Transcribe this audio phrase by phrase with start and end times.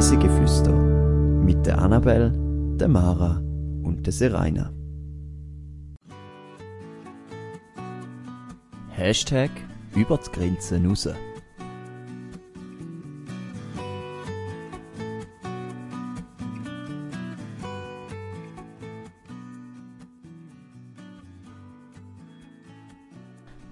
[0.00, 2.32] Reisegeflüster mit der Annabel,
[2.78, 3.36] der Mara
[3.82, 4.72] und der Seraina.
[8.92, 9.50] Hashtag
[9.94, 11.06] über die Grenzen raus.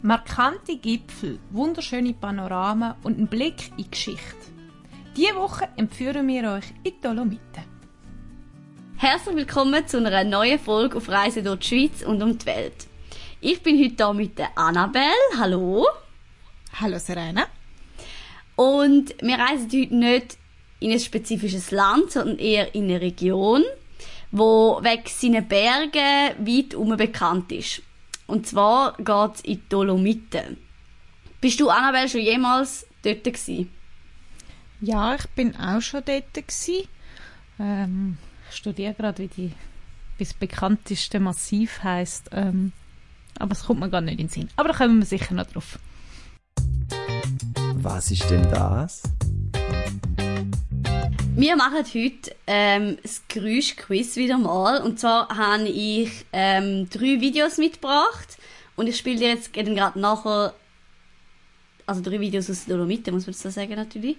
[0.02, 4.37] Markante Gipfel, wunderschöne Panoramen und ein Blick in die Geschichte.
[5.18, 7.64] Diese Woche empfehlen wir euch in die Dolomiten.
[8.98, 12.86] Herzlich willkommen zu einer neuen Folge auf Reise durch die Schweiz und um die Welt.
[13.40, 15.10] Ich bin heute hier mit der Annabelle.
[15.36, 15.88] Hallo.
[16.80, 17.48] Hallo Serena.
[18.54, 20.38] Und wir reisen heute nicht
[20.78, 23.64] in ein spezifisches Land, sondern eher in eine Region,
[24.30, 27.82] wo wegen seinen Bergen weit herum bekannt ist.
[28.28, 30.58] Und zwar geht es in die Dolomiten.
[31.40, 33.72] Bist du, Annabelle, schon jemals dort gewesen?
[34.80, 36.88] Ja, ich bin auch schon dort gewesen.
[37.58, 38.16] Ähm,
[38.48, 39.52] ich studiere gerade, wie, die,
[40.18, 42.30] wie das bekannteste Massiv heisst.
[42.32, 42.72] Ähm,
[43.40, 44.48] aber es kommt mir gar nicht in den Sinn.
[44.54, 45.80] Aber da kommen wir sicher noch drauf.
[47.74, 49.02] Was ist denn das?
[51.34, 54.80] Wir machen heute ähm, das Geräusch-Quiz wieder mal.
[54.80, 58.38] Und zwar habe ich ähm, drei Videos mitgebracht.
[58.76, 60.54] Und ich spiele dir jetzt gerade nachher,
[61.84, 64.16] also drei Videos aus Dolomiten, muss man so sagen natürlich.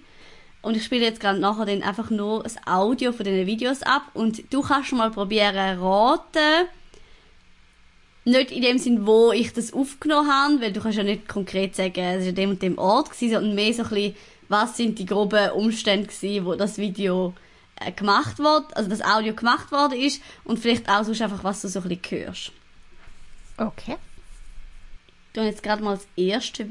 [0.62, 4.02] Und ich spiele jetzt gerade nachher dann einfach nur das Audio von diesen Videos ab.
[4.12, 6.68] Und du kannst mal probieren raten,
[8.24, 11.74] nicht in dem Sinn, wo ich das aufgenommen habe, weil du kannst ja nicht konkret
[11.74, 14.16] sagen, es war an dem und dem Ort, gewesen, sondern mehr so ein bisschen,
[14.48, 17.34] was sind die groben Umstände gewesen, wo das Video
[17.76, 21.62] äh, gemacht wird, also das Audio gemacht worden ist und vielleicht auch sonst einfach, was
[21.62, 22.52] du so ein bisschen hörst.
[23.56, 23.96] Okay.
[25.32, 26.68] Ich jetzt gerade mal das erste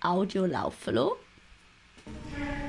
[0.00, 2.65] Audio laufen lassen.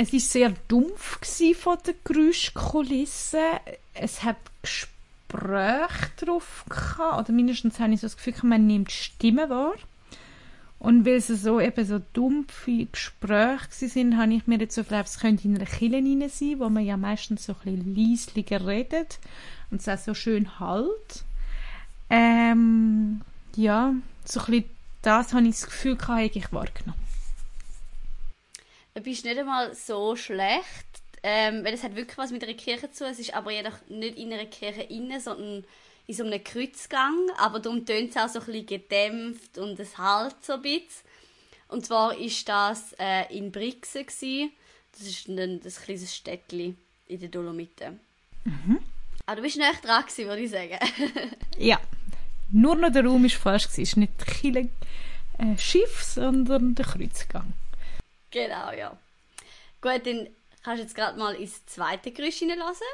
[0.00, 1.18] Es war sehr dumpf
[1.56, 3.42] von der Geräuschkulisse.
[3.94, 9.50] Es hat Gespräche drauf gehabt, oder mindestens habe ich so das Gefühl, man nimmt Stimmen
[9.50, 9.74] wahr.
[10.78, 15.06] Und weil es so eben so dumpfe Gespräche sind, habe ich mir jetzt so gedacht,
[15.06, 18.64] es könnte in einer Kille rein sein, wo man ja meistens so ein bisschen leislicher
[18.64, 19.18] redet
[19.72, 21.24] und es auch so schön halt.
[22.08, 23.22] Ähm,
[23.56, 23.92] ja,
[24.24, 24.64] so ein bisschen
[25.02, 27.07] das habe ich das Gefühl gehabt, ich wahrgenommen.
[28.98, 30.88] Du bist nicht einmal so schlecht,
[31.22, 33.06] ähm, weil es hat wirklich was mit einer Kirche zu.
[33.06, 35.64] Es ist aber jedoch nicht in einer Kirche innen, sondern
[36.08, 37.14] in so einem Kreuzgang.
[37.38, 40.88] Aber darum tönt es auch so ein bisschen gedämpft und es halt so ein bisschen.
[41.68, 44.50] Und zwar ist das äh, in Brixen gewesen.
[44.90, 46.76] Das ist ein das kleines Städtchen
[47.06, 48.00] in den Dolomiten.
[48.42, 48.80] Mhm.
[49.26, 50.78] Aber du bist nicht dran gewesen, würde ich sagen.
[51.56, 51.78] ja.
[52.50, 53.66] Nur noch der Raum ist falsch.
[53.66, 54.70] Es ist nicht Kille,
[55.38, 57.54] äh, Schiff, sondern der Kreuzgang.
[58.30, 58.96] Genau, ja.
[59.80, 60.28] Gut, dann
[60.62, 62.86] kannst du jetzt gerade mal ins zweite Geräusch hineinlassen.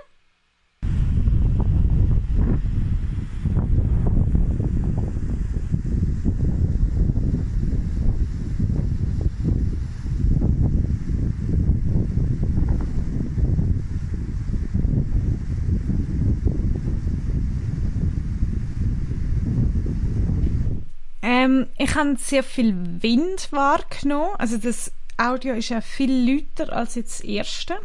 [21.22, 24.34] Ähm, ich habe sehr viel Wind wahrgenommen.
[24.38, 27.76] Also das Audio ist ja viel lauter als jetzt das erste.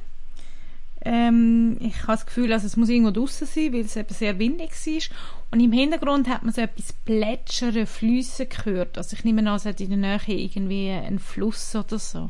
[1.02, 4.38] Ähm, ich habe das Gefühl, also es muss irgendwo draußen sein, weil es eben sehr
[4.38, 5.18] windig war.
[5.52, 8.98] Und im Hintergrund hat man so etwas plätschern, fließen gehört.
[8.98, 12.30] Also ich nehme an, es hat in der Nähe irgendwie einen Fluss oder so.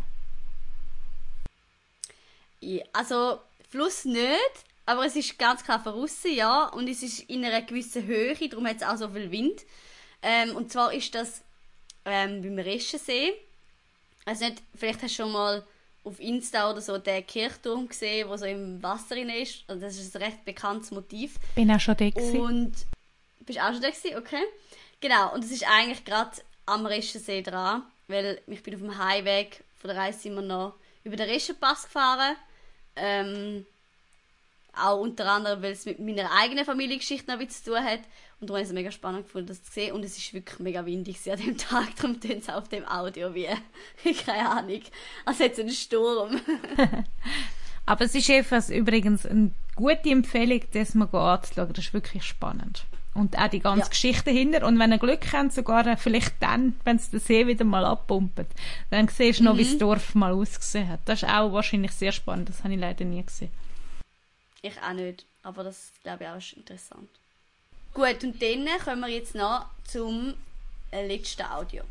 [2.61, 3.39] Ja, also
[3.69, 6.67] Fluss nicht, aber es ist ganz klar von außen, ja.
[6.67, 9.61] Und es ist in einer gewissen Höhe, darum hat es auch so viel Wind.
[10.21, 11.41] Ähm, und zwar ist das
[12.05, 13.33] ähm, beim Reschensee.
[14.29, 15.63] Also nicht, vielleicht hast du schon mal
[16.03, 19.63] auf Insta oder so den Kirchturm gesehen, wo so im Wasser drin ist.
[19.67, 21.39] Also das ist ein recht bekanntes Motiv.
[21.55, 22.39] Bin auch schon da gewesen.
[22.39, 22.73] Und
[23.39, 24.17] bist auch schon da gewesen?
[24.17, 24.43] Okay.
[25.01, 25.33] Genau.
[25.33, 26.29] Und es ist eigentlich gerade
[26.67, 31.15] am Reschensee dran, weil ich bin auf dem Highweg von der Reise immer noch über
[31.15, 32.35] den Reschenpass gefahren.
[32.95, 33.65] Ähm,
[34.75, 38.01] auch unter anderem, weil es mit meiner eigenen Familiengeschichte noch etwas zu tun hat.
[38.39, 39.93] Und darum habe ich es mega spannend gefunden, das zu sehen.
[39.93, 41.95] Und es ist wirklich mega windig an dem Tag.
[41.97, 43.47] Darum tun es auf dem Audio wie,
[44.25, 44.81] keine Ahnung,
[45.25, 46.39] als hätte es einen Sturm.
[47.85, 51.73] Aber es ist jedenfalls übrigens eine gute Empfehlung, das mal anzuschauen.
[51.73, 52.85] Das ist wirklich spannend.
[53.15, 53.89] Und auch die ganze ja.
[53.89, 54.65] Geschichte hinter.
[54.65, 58.45] Und wenn ihr Glück habt, sogar vielleicht dann, wenn es den See wieder mal abpumpt,
[58.91, 59.57] dann siehst du noch, mhm.
[59.57, 61.01] wie das Dorf mal ausgesehen hat.
[61.05, 62.49] Das ist auch wahrscheinlich sehr spannend.
[62.49, 63.51] Das habe ich leider nie gesehen.
[64.61, 65.25] Ich auch nicht.
[65.43, 67.09] Aber das, glaube ich, auch ist interessant.
[67.93, 70.33] Gut, und dann kommen wir jetzt noch zum
[70.91, 71.83] äh, letzten Audio.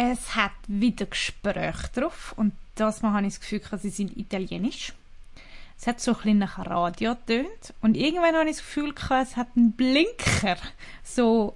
[0.00, 4.92] Es hat wieder Gespräche drauf und das Mal habe ich das Gefühl, sie sind italienisch.
[5.80, 9.36] Es hat so ein bisschen nach Radio tönt und irgendwann habe ich das Gefühl, es
[9.36, 10.56] hat einen Blinker.
[11.04, 11.54] So,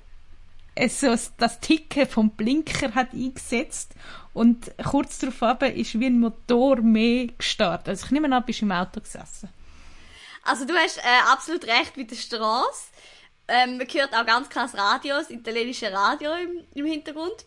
[0.75, 3.95] es so das Ticken vom Blinker hat eingesetzt
[4.33, 7.89] und kurz darauf ist wie ein Motor mehr gestartet.
[7.89, 9.49] Also ich nehme an, bist im Auto gesessen.
[10.45, 12.87] Also du hast äh, absolut recht mit der Straße.
[13.49, 17.45] Ähm, man hört auch ganz krass Radio, das italienische Radio im, im Hintergrund.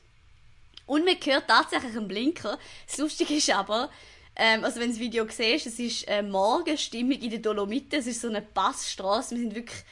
[0.86, 2.60] Und man hört tatsächlich einen Blinker.
[2.86, 3.89] Das Lustige ist aber,
[4.35, 8.07] ähm, also wenn du das Video siehst, es ist äh, Morgenstimmung in den Dolomiten, es
[8.07, 9.83] ist so eine Passstraße, wir sind wirklich,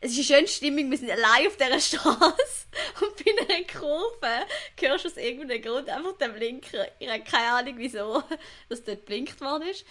[0.00, 2.66] es ist eine schöne Stimmung, wir sind allein auf dieser Straße
[3.00, 4.46] und bei einer Kurve
[4.80, 6.86] hörst du aus irgendeinem Grund einfach den Blinker.
[6.98, 8.22] Ich habe keine Ahnung, wieso
[8.68, 9.84] das dort blinkt worden ist,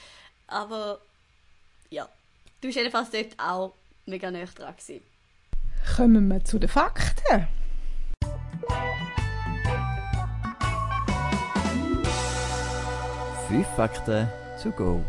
[0.47, 0.99] aber
[1.89, 2.05] ja,
[2.59, 3.73] du bist jedenfalls dort auch
[4.05, 5.03] mega nah dran gewesen.
[5.95, 7.47] Kommen wir zu den Fakten.
[13.51, 15.03] Fünf Fakten zu go.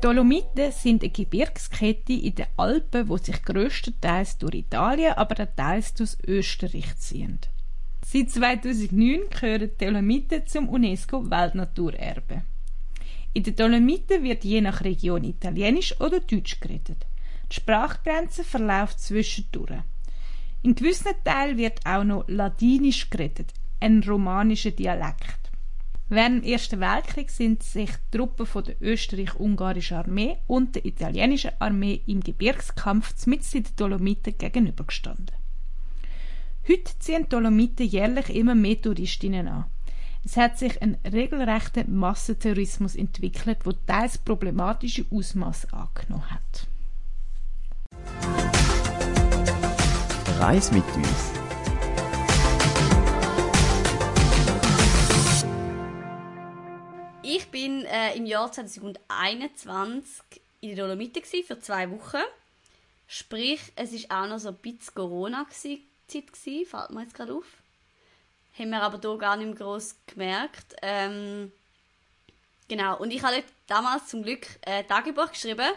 [0.00, 5.94] Dolomiten sind eine Gebirgskette in den Alpen, wo sich grösstenteils durch Italien, aber auch teils
[5.94, 7.38] durch Österreich ziehen.
[8.04, 12.42] Seit 2009 gehören Dolomiten zum UNESCO-Weltnaturerbe.
[13.34, 17.06] In den Dolomiten wird je nach Region Italienisch oder Deutsch geredet.
[17.52, 19.82] Die Sprachgrenze verläuft zwischendurch.
[20.62, 25.39] In gewissen Teilen wird auch noch Ladinisch geredet, ein romanischer Dialekt.
[26.12, 32.00] Während dem Ersten Weltkrieg sind sich Truppen von der österreich-ungarischen Armee und der italienischen Armee
[32.04, 35.30] im Gebirgskampf mit den Dolomiten gegenübergestanden.
[36.68, 39.66] Heute ziehen Dolomiten jährlich immer mehr Touristinnen an.
[40.24, 46.66] Es hat sich ein regelrechter Massentourismus entwickelt, wo teils problematische Ausmaß angenommen hat.
[50.40, 51.39] Reis mit uns.
[57.32, 62.24] Ich bin äh, im Jahr 2021 in den Dolomiten für zwei Wochen.
[63.06, 65.78] Sprich, es ist auch noch so ein bisschen Corona-Zeit,
[66.08, 67.44] fällt mir jetzt gerade auf.
[68.58, 70.74] Haben wir aber hier gar nicht mehr gross gemerkt.
[70.82, 71.52] Ähm,
[72.66, 75.70] genau, und ich habe damals zum Glück äh, Tagebuch geschrieben.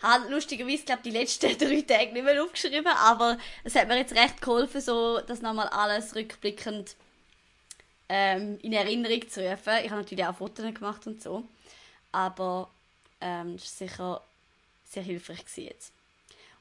[0.00, 4.14] Habe lustigerweise, glaube die letzten drei Tage nicht mehr aufgeschrieben, aber es hat mir jetzt
[4.14, 6.96] recht geholfen, so das nochmal alles rückblickend
[8.08, 9.74] ähm, in Erinnerung zu rufen.
[9.84, 11.44] Ich habe natürlich auch Fotos gemacht und so.
[12.12, 12.70] Aber
[13.20, 14.22] ähm, das war sicher
[14.84, 15.92] sehr hilfreich jetzt.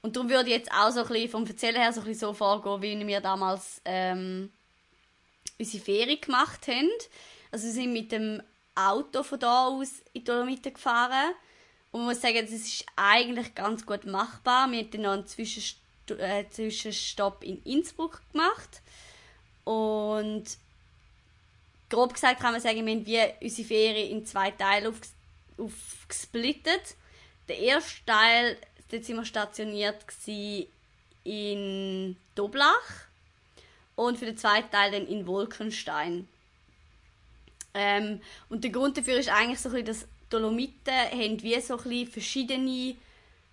[0.01, 2.27] Und darum würde ich jetzt auch so ein bisschen vom Erzählen her so, ein bisschen
[2.29, 4.51] so vorgehen, wie wir damals ähm,
[5.59, 6.89] unsere Ferien gemacht haben.
[7.51, 8.41] Also wir sind mit dem
[8.73, 11.33] Auto von da aus in die Dolomiten gefahren.
[11.91, 14.71] Und man muss sagen, das ist eigentlich ganz gut machbar.
[14.71, 15.77] Wir haben dann noch einen Zwischenst
[16.09, 18.81] äh, Zwischenstopp in Innsbruck gemacht.
[19.65, 20.45] Und
[21.91, 24.95] grob gesagt kann man sagen, wir haben wie unsere Ferien in zwei Teile auf,
[25.57, 26.95] aufgesplittet.
[27.47, 28.57] Der erste Teil,
[28.89, 29.97] dort sind wir stationiert
[31.23, 33.05] in Doblach
[33.95, 36.27] und für den zweiten Teil dann in Wolkenstein.
[37.73, 41.77] Ähm, und der Grund dafür ist eigentlich so ein bisschen, dass Dolomiten haben wie so
[41.77, 42.95] ein bisschen verschiedene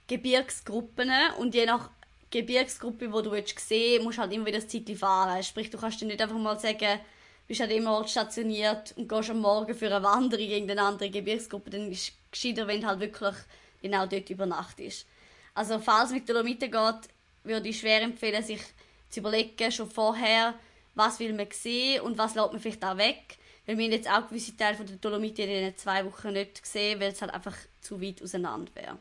[0.07, 1.91] Gebirgsgruppen und je nach
[2.31, 5.43] Gebirgsgruppe, die du sehen willst, musst du halt immer wieder das Zeit fahren.
[5.43, 7.01] Sprich, du kannst dir nicht einfach mal sagen,
[7.49, 11.71] bist halt immer stationiert und gehst am Morgen für eine Wanderung in eine andere Gebirgsgruppe,
[11.71, 13.35] dann ist es gescheiter, wenn du halt wirklich
[13.81, 15.07] genau dort übernachtest.
[15.55, 17.09] Also falls mit Dolomiten geht,
[17.45, 18.61] würde ich schwer empfehlen, sich
[19.09, 20.55] zu überlegen, schon vorher,
[20.95, 23.39] was will man sehen und was lässt man vielleicht auch weg.
[23.67, 27.01] Weil wir haben jetzt auch gewisse Teile der Dolomiten in den zwei Wochen nicht gesehen,
[27.01, 28.99] weil es halt einfach zu weit auseinander wäre.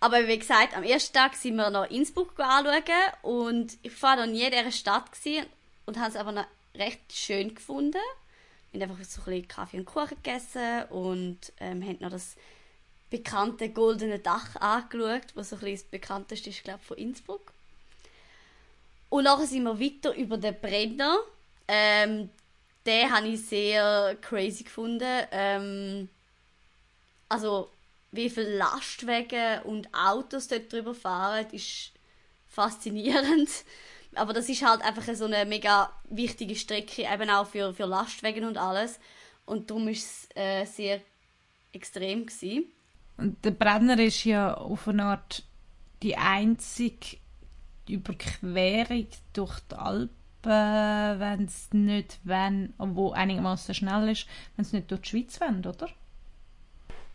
[0.00, 2.82] Aber wie gesagt, am ersten Tag sind wir noch Innsbruck anschauen
[3.22, 5.10] und ich war noch nie in dieser Stadt
[5.86, 8.00] und habe es aber noch recht schön gefunden.
[8.72, 12.36] Wir haben einfach so ein bisschen Kaffee und Kuchen gegessen und ähm, haben noch das
[13.08, 17.52] bekannte goldene Dach angeschaut, was so ein bisschen das bekannteste ist, glaube von Innsbruck.
[19.08, 21.18] Und nachher sind wir weiter über den Brenner.
[21.68, 22.28] Ähm,
[22.84, 25.26] den habe ich sehr crazy gefunden.
[25.30, 26.08] Ähm,
[27.28, 27.70] also
[28.16, 31.92] wie viele Lastwagen und Autos dort drüber fahren, ist
[32.48, 33.48] faszinierend.
[34.14, 38.44] Aber das ist halt einfach so eine mega wichtige Strecke, eben auch für, für Lastwagen
[38.44, 38.98] und alles.
[39.44, 41.00] Und darum war es äh, sehr
[41.72, 42.26] extrem.
[42.26, 42.64] Gewesen.
[43.18, 45.44] Und der Brenner ist ja auf eine Art
[46.02, 47.18] die einzige
[47.88, 50.10] Überquerung durch die Alpen,
[50.42, 55.64] wenn es nicht, wenn, wo einigermaßen schnell ist, wenn es nicht durch die Schweiz wollen,
[55.64, 55.88] oder?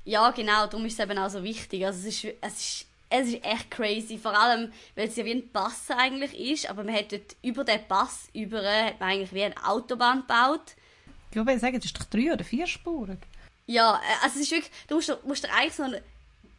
[0.04, 1.86] Ja, genau, darum ist es eben auch so wichtig.
[1.86, 5.34] Also es ist, es ist, es ist echt crazy, vor allem, weil es ja wie
[5.34, 9.34] ein Pass eigentlich ist, aber man hat dort über den Pass über, hat man eigentlich
[9.34, 10.76] wie eine Autobahn gebaut.
[11.26, 13.20] Ich glaube, ich sage, das ist doch drei- oder vierspurig.
[13.68, 16.02] Ja, äh, also es ist wirklich, du musst, musst dir eigentlich so einen,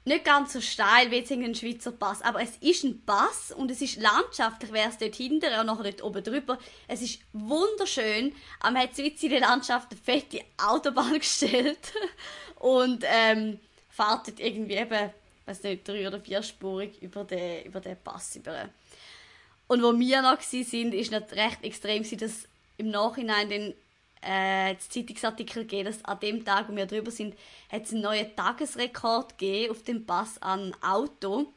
[0.04, 3.70] nicht ganz so steil wie jetzt ein Schweizer Pass, aber es ist ein Pass und
[3.70, 6.58] es ist landschaftlich, wäre es dort hinten und nachher dort oben drüber.
[6.88, 11.92] Es ist wunderschön, aber man hat in der Landschaft eine fette Autobahn gestellt
[12.62, 13.58] und ähm,
[13.90, 15.10] fährt dort irgendwie eben,
[15.46, 18.68] weiß nicht, drei- oder vierspurig über den, über den Pass über.
[19.66, 23.74] Und wo wir noch waren, sind, ist noch recht extrem, dass im Nachhinein den
[24.20, 27.34] äh, Zeitungsartikel gegeben, dass an dem Tag, wo wir drüber sind,
[27.70, 31.52] hat es einen neuen Tagesrekord gegeben auf dem Pass an Auto.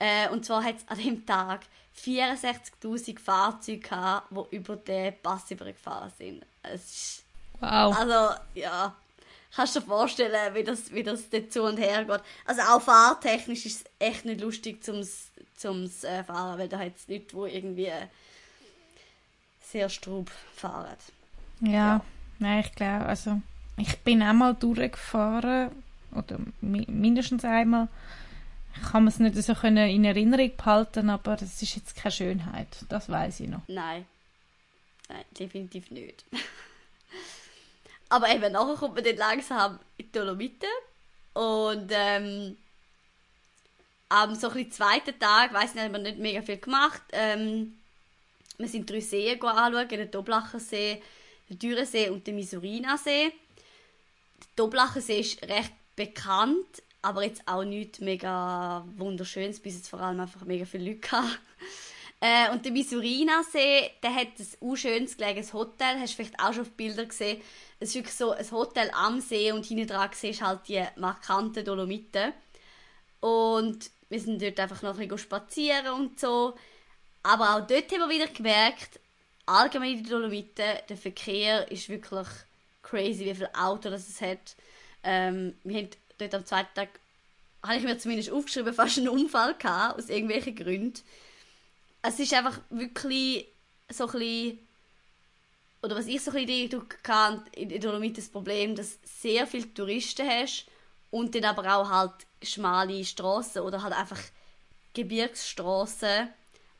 [0.00, 1.60] Äh, und zwar hat es an dem Tag
[2.04, 6.44] 64.000 Fahrzeuge gehabt, die über den Pass übergefahren sind.
[6.64, 7.24] Es ist,
[7.60, 7.96] Wow.
[7.96, 8.92] also, ja,
[9.54, 12.20] kannst du dir vorstellen, wie das, wie das dort zu und her geht.
[12.44, 15.06] Also auch fahrtechnisch ist es echt nicht lustig zum,
[15.56, 17.90] zum äh, Fahren, weil da hat es Leute, die irgendwie
[19.60, 20.96] sehr strub fahren.
[21.60, 22.04] Ja,
[22.38, 23.40] nein, ich glaube, also
[23.76, 25.70] ich bin auch mal durchgefahren
[26.14, 27.88] oder mi mindestens einmal.
[28.74, 32.68] Ich kann es nicht so können in Erinnerung behalten, aber es ist jetzt keine Schönheit.
[32.88, 33.60] Das weiß ich noch.
[33.68, 34.06] Nein.
[35.08, 36.24] Nein, definitiv nicht.
[38.12, 40.68] Aber eben, nachher kommt man dann langsam in die Dolomiten.
[41.32, 42.58] Und ähm,
[44.10, 47.00] am so ein zweiten Tag, weiss nicht, haben wir nicht mega viel gemacht.
[47.12, 47.78] Ähm,
[48.58, 51.02] wir sind drei Seen anschauen, den Doblacher See,
[51.48, 53.28] den Dürensee und den Misurina-See.
[53.28, 60.02] Der Doblacher See ist recht bekannt, aber jetzt auch nicht mega wunderschönes, bis jetzt vor
[60.02, 61.40] allem einfach mega viele Leute gehabt.
[62.24, 66.62] Äh, und der Misurina-See, der hat ein unschönes gelegenes Hotel, hast du vielleicht auch schon
[66.62, 67.42] auf Bilder gesehen.
[67.80, 70.84] Es ist wirklich so ein Hotel am See und hinten dran siehst du halt die
[70.94, 72.32] markanten Dolomiten.
[73.18, 76.54] Und wir sind dort einfach noch ein bisschen spazieren und so.
[77.24, 79.00] Aber auch dort haben wir wieder gemerkt,
[79.44, 82.28] allgemein in den Dolomiten, der Verkehr ist wirklich
[82.82, 84.54] crazy, wie viele Autos es hat.
[85.02, 86.88] Ähm, wir haben dort am zweiten Tag,
[87.64, 91.00] habe ich mir zumindest aufgeschrieben, fast einen Unfall gehabt, aus irgendwelchen Gründen.
[92.02, 93.46] Es ist einfach wirklich
[93.88, 94.58] so ein bisschen,
[95.82, 99.46] oder was ich so ein bisschen hatte, in den Dolomiten das Problem, dass du sehr
[99.46, 100.66] viele Touristen hast
[101.10, 104.20] und dann aber auch halt schmale Straßen oder halt einfach
[104.94, 106.28] Gebirgsstraßen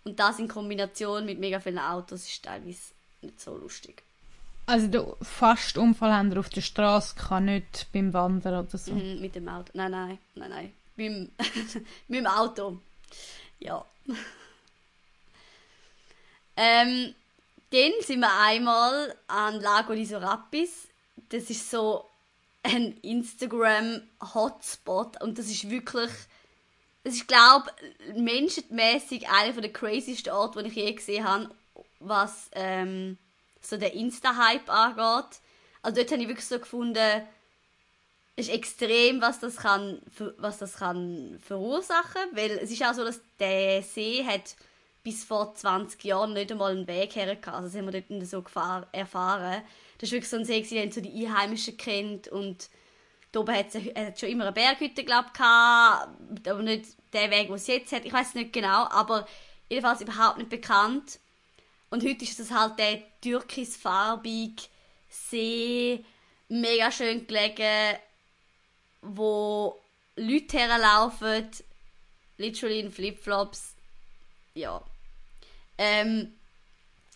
[0.04, 4.02] und das in Kombination mit mega vielen Autos ist teilweise nicht so lustig.
[4.66, 8.92] Also der fast Unfall haben wir auf der Straße kann nicht beim Wandern oder so.
[8.92, 9.70] Mhm, mit dem Auto.
[9.74, 10.72] Nein, nein, nein, nein.
[10.96, 11.30] Dem,
[12.08, 12.78] mit dem Auto.
[13.58, 13.84] Ja.
[16.56, 17.14] Ähm,
[17.70, 20.88] dann sind wir einmal an Lago di Sorapis.
[21.30, 22.04] Das ist so
[22.62, 26.10] ein Instagram-Hotspot und das ist wirklich,
[27.02, 27.72] das ist glaube
[28.14, 31.50] menschenmäßig einer der crazysten Orte, die ich je gesehen habe,
[31.98, 33.18] was ähm,
[33.60, 35.40] so der Insta-Hype angeht.
[35.82, 37.22] Also dort habe ich wirklich so gefunden,
[38.36, 40.00] es ist extrem, was das kann,
[40.38, 44.56] was das kann verursachen, weil es ist auch so, dass der See hat
[45.02, 47.48] bis vor 20 Jahren nicht einmal einen Weg hergehabt.
[47.48, 48.44] Also das haben wir dort so
[48.92, 49.62] erfahren.
[49.98, 52.68] Das ist wirklich so ein See, den so die Einheimischen kennt und
[53.32, 57.46] da oben hat es schon immer eine Berghütte, glaube ich, gehabt, aber nicht der Weg,
[57.46, 58.04] den es jetzt hat.
[58.04, 59.26] Ich weiß nicht genau, aber
[59.70, 61.18] jedenfalls überhaupt nicht bekannt.
[61.88, 64.62] Und heute ist das halt der türkisfarbige
[65.08, 66.04] See,
[66.48, 67.96] mega schön gelegen,
[69.00, 69.80] wo
[70.16, 71.50] Leute herlaufen,
[72.36, 73.74] literally in Flipflops.
[74.54, 74.82] Ja.
[75.78, 76.32] Ähm,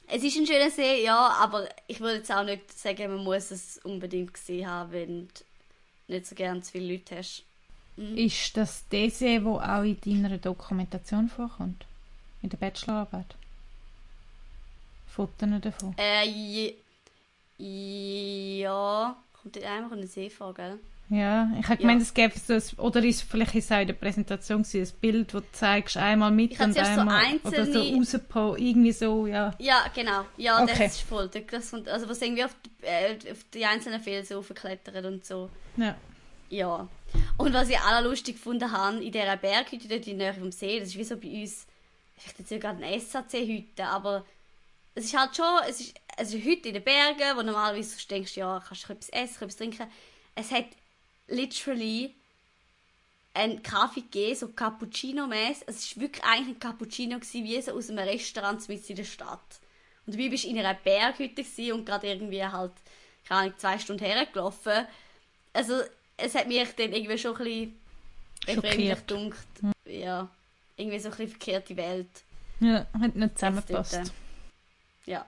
[0.09, 3.51] es ist ein schöner See, ja, aber ich würde jetzt auch nicht sagen, man muss
[3.51, 5.35] es unbedingt gesehen haben, wenn du
[6.09, 7.45] nicht so gerne zu viele Leute hast.
[7.97, 8.17] Mhm.
[8.17, 11.85] Ist das der See, wo auch in deiner Dokumentation vorkommt?
[12.43, 13.35] In der Bachelorarbeit?
[15.07, 15.95] Fotos davon?
[15.99, 16.75] Äh,
[17.59, 20.79] ja, kommt dort einfach in den See vor, gell?
[21.09, 23.87] Ja, ich habe gemeint, es gäbe so ein, oder ist vielleicht ist es auch in
[23.87, 27.25] der Präsentation gewesen, ein Bild, wo du zeigst, einmal mit Ich und zuerst so einmal
[27.25, 29.55] einzelne- oder so rauspo, irgendwie so, ja.
[29.59, 30.25] Ja, genau.
[30.37, 30.85] Ja, Okay.
[30.85, 31.29] das ist voll.
[31.29, 35.49] Das also was irgendwie auf die, äh, auf die einzelnen Felsen aufgeklettert und so.
[35.77, 35.95] ja.
[36.49, 36.89] Ja.
[37.39, 40.53] Und was ich auch lustig gefunden habe, in dieser Berghütte dort in der Nähe vom
[40.53, 41.67] See, das ist wie so bei uns,
[42.17, 44.25] vielleicht jetzt sogar eine SAC-Hütte, aber
[44.95, 47.97] es ist halt schon, es ist, es ist eine Hütte in den Bergen, wo normalerweise
[48.01, 49.87] du denkst, ja, kannst du etwas essen, etwas trinken.
[50.37, 50.67] Es hat
[51.29, 52.15] literally
[53.35, 55.65] einen Kaffee gegeben, so Cappuccino-mäßig.
[55.67, 59.05] Es war wirklich eigentlich ein Cappuccino, gewesen, wie so aus einem Restaurant mitten in der
[59.05, 59.61] Stadt.
[60.07, 62.73] Und dabei bist du in einer Berghütte und gerade irgendwie halt,
[63.27, 64.87] keine Ahnung, zwei Stunden hergelaufen.
[65.53, 65.83] Also,
[66.17, 67.77] es hat mich dann irgendwie schon ein bisschen
[68.63, 69.39] befremdlich gedunkt.
[69.85, 70.29] Ja,
[70.77, 72.09] irgendwie so ein bisschen verkehrte Welt.
[72.61, 74.13] Ja, hat nicht zusammengepasst.
[75.05, 75.27] Ja.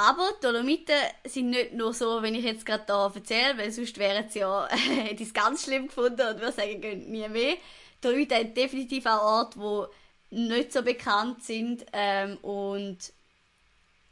[0.00, 3.98] Aber die Dolomiten sind nicht nur so, wenn ich jetzt gerade da erzähle, weil sonst
[3.98, 7.56] wären sie ja, hätte ich es ganz schlimm gefunden und würde sagen, gehen nie mehr.
[7.56, 9.90] Die Dolomiten haben definitiv auch Orte,
[10.30, 13.12] die nicht so bekannt sind ähm, und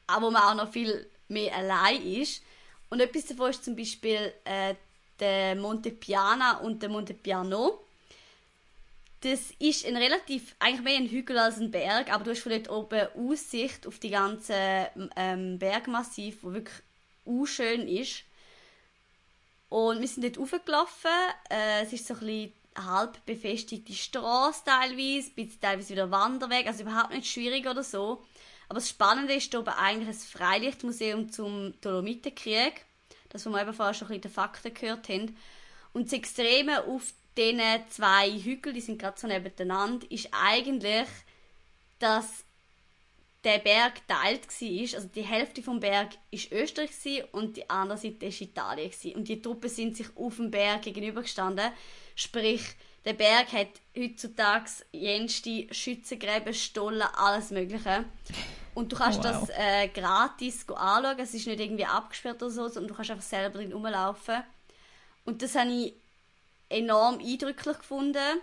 [0.06, 2.42] auch wo man auch noch viel mehr allein ist.
[2.90, 4.74] Und etwas davon ist zum Beispiel äh,
[5.18, 7.80] der Monte Piana und der Monte Piano.
[9.20, 12.52] Das ist ein relativ, eigentlich mehr ein Hügel als ein Berg, aber du hast von
[12.52, 14.54] dort oben Aussicht auf die ganze
[15.16, 16.82] ähm, Bergmassiv, wo wirklich
[17.46, 18.22] schön ist.
[19.68, 21.10] Und wir sind dort hochgelaufen.
[21.50, 26.82] Äh, es ist so ein bisschen halb befestigte Straße teilweise, bisschen teilweise wieder Wanderweg, also
[26.82, 28.24] überhaupt nicht schwierig oder so.
[28.68, 32.84] Aber das Spannende ist hier oben eigentlich ein Freilichtmuseum zum Dolomitenkrieg.
[33.30, 35.36] Das, wo wir eben vorher schon ein bisschen die Fakten gehört haben.
[35.92, 41.08] Und das Extreme auf diesen zwei Hügeln, die sind gerade so nebeneinander, ist eigentlich,
[41.98, 42.44] dass
[43.44, 44.96] der Berg geteilt war.
[44.98, 46.90] Also die Hälfte vom Berg ist Österreich
[47.32, 48.90] und die andere Seite ist Italien.
[49.14, 51.70] Und die Truppen sind sich auf dem Berg gegenübergestanden.
[52.16, 52.62] Sprich,
[53.04, 58.04] der Berg hat heutzutage jenste Schützengräben, Stollen, alles Mögliche.
[58.74, 59.24] Und du kannst Wow.
[59.24, 61.18] das äh, gratis anschauen.
[61.18, 64.42] Es ist nicht irgendwie abgesperrt oder so, sondern du kannst einfach selber drin rumlaufen.
[65.24, 65.94] Und das habe ich
[66.68, 68.40] enorm eindrücklich gefunden.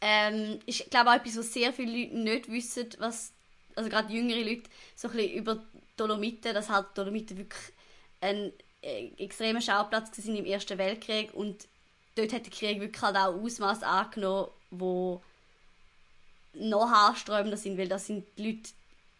[0.00, 3.32] Ähm, ist, glaube auch etwas, was sehr viele Leute nicht wissen, was,
[3.74, 5.64] also gerade jüngere Leute, so ein bisschen über
[5.96, 7.72] Dolomiten, dass halt Dolomiten wirklich
[8.20, 11.66] ein äh, extremer Schauplatz waren im Ersten Weltkrieg und
[12.14, 15.20] dort hat der Krieg wirklich halt auch Ausmaß angenommen, wo
[16.54, 18.70] noch haarsträubender sind, weil da sind die Leute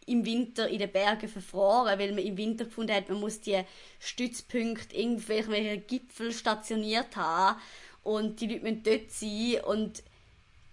[0.07, 3.62] im Winter in den Bergen verfroren, weil man im Winter gefunden hat, man muss die
[4.01, 7.61] Stützpunkte irgendwelche Gipfel stationiert haben
[8.09, 10.03] und die Leute müssen dort sein und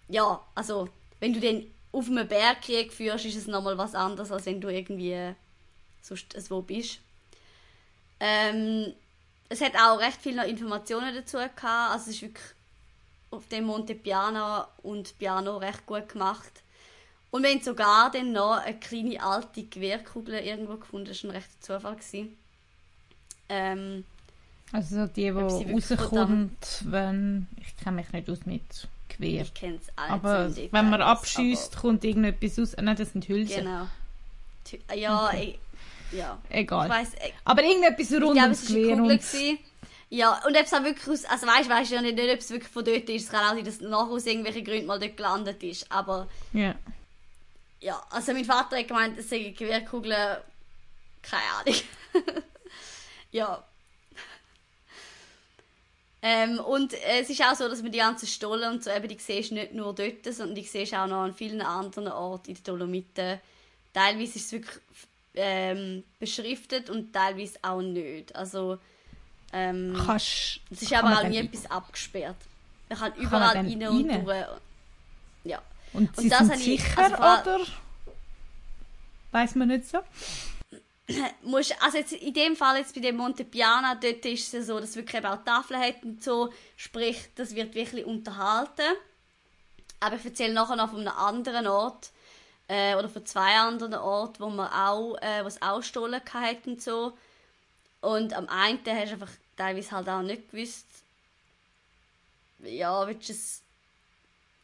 [0.07, 0.87] ja, also
[1.19, 4.69] wenn du dann auf einem Bergkrieg führst, ist es nochmal was anderes, als wenn du
[4.69, 5.33] irgendwie
[6.01, 6.99] sonst wo bist.
[8.21, 8.93] Ähm,
[9.49, 12.45] es hat auch recht viele noch Informationen dazu gehabt, also es ist wirklich
[13.31, 16.63] auf dem Monte Piano und Piano recht gut gemacht.
[17.31, 21.35] Und wir haben sogar dann noch eine kleine alte Gewehrkugel irgendwo gefunden, das war ein
[21.35, 21.97] rechter Zufall.
[23.49, 24.05] Ähm,
[24.71, 27.47] Also die, die rauskommt, wenn...
[27.61, 28.61] Ich kenne mich nicht aus mit
[29.09, 29.43] Gewehr.
[29.43, 32.75] ich kenne es auch Aber wenn man abschießt, kommt irgendetwas raus.
[32.81, 33.63] Nein, das sind Hülsen.
[33.65, 33.87] Genau.
[34.67, 35.59] Tü- Ja, Okay.
[36.11, 36.37] ich, ja.
[36.49, 36.87] Egal.
[36.87, 39.59] Ich weiss, ich, Aber irgendetwas rund ums es war eine Gewehr und...
[40.09, 42.49] Ja, und ob es auch wirklich aus, also weißt, weißt ja nicht, nicht, ob es
[42.51, 43.23] wirklich von dort ist.
[43.25, 45.91] Es kann auch sein, dass es nachher aus irgendwelchen Gründen mal dort gelandet ist.
[45.91, 46.75] Aber Ja.
[47.81, 50.37] ja, also mein Vater hat gemeint, es sei Gewehrkugeln,
[51.21, 51.81] keine Ahnung.
[53.31, 53.63] ja.
[56.27, 59.07] Ähm, und äh, es ist auch so, dass man die ganzen Stollen und so eben,
[59.07, 62.49] die siehst du nicht nur dort, sondern die siehst auch noch an vielen anderen Orten
[62.49, 63.39] in den Dolomiten.
[63.93, 64.77] Teilweise ist es wirklich
[65.35, 68.35] ähm, beschriftet und teilweise auch nicht.
[68.35, 68.79] Also,
[69.53, 70.61] ähm, Kannst...
[70.71, 72.37] es ist kann aber man auch nie etwas abgesperrt.
[72.89, 74.25] Man kann man überall dann rein und rein?
[74.25, 74.45] durch.
[75.43, 75.61] Ja.
[75.93, 77.59] Und Und sie das sind habe ich- sicher, also oder?
[79.31, 79.99] Weiß man nicht so?
[81.43, 84.79] musst, also jetzt in dem Fall jetzt bei dem Monte Piana, dort ist es so,
[84.79, 88.95] dass es wirklich auch Tafeln hat und so, sprich, das wird wirklich unterhalten.
[89.99, 92.11] Aber ich erzähle nachher noch von einem anderen Ort,
[92.67, 96.71] äh, oder von zwei anderen Orten, wo man auch, äh, wo es auch Stollen hatten
[96.71, 97.17] und so.
[98.01, 100.85] Und am einen hast du einfach teilweise halt auch nicht gewusst,
[102.59, 103.61] ja, willst du es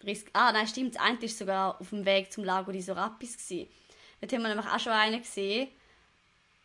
[0.03, 3.37] risk Ah, nein, stimmt, das eine war sogar auf dem Weg zum Lago di Sorapis.
[3.47, 5.69] Dort haben wir nämlich auch schon einen gesehen.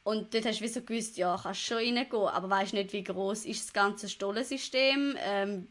[0.06, 3.02] Und dort hast du wie so gewusst, ja, kannst schon reingehen, aber weißt nicht, wie
[3.02, 5.66] groß ist das ganze Stollensystem, ähm,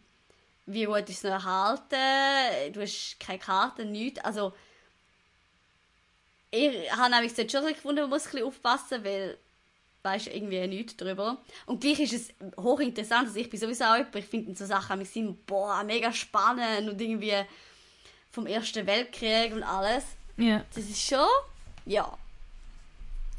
[0.66, 4.20] wie gut ist es noch erhalten, du hast keine Karte, nichts.
[4.26, 4.52] Also,
[6.52, 9.38] ich habe nämlich dort schon gefunden, man muss ein bisschen aufpassen, weil
[10.04, 11.38] weißt irgendwie nichts darüber.
[11.66, 15.00] Und gleich ist es hochinteressant, also ich bin sowieso auch jemand, ich finde so Sachen
[15.00, 17.42] mich sind, boah, mega spannend und irgendwie
[18.32, 20.04] vom Ersten Weltkrieg und alles.
[20.36, 20.66] Ja.
[20.76, 21.26] Das ist schon,
[21.86, 22.18] ja,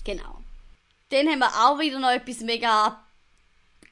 [0.02, 0.40] genau.
[1.10, 3.02] Dann haben wir auch wieder noch etwas mega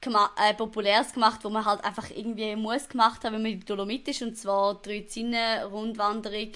[0.01, 3.61] gema äh, Populäres gemacht, wo man halt einfach irgendwie muss gemacht haben, wenn man in
[3.61, 6.53] die Dolomit ist, und zwar drei Zinnen Rundwanderung.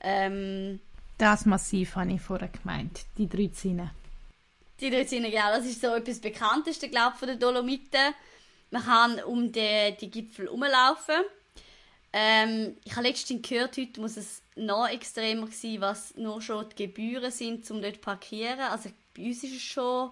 [0.00, 0.80] Ähm,
[1.18, 3.04] Das Massiv habe ich vorher gemeint.
[3.18, 3.90] Die drei Zinnen.
[4.80, 8.14] die drei Zinnen, genau, das ist so etwas Bekannteste, glaube ich, von den Dolomiten.
[8.70, 11.22] man kann um die, die Gipfel herumlaufen.
[12.12, 16.86] Ähm, ich habe letztens gehört, heute muss es noch extremer sein, was nur schon die
[16.86, 18.60] Gebühren sind, um dort zu parkieren.
[18.60, 20.10] Also bei uns ist es schon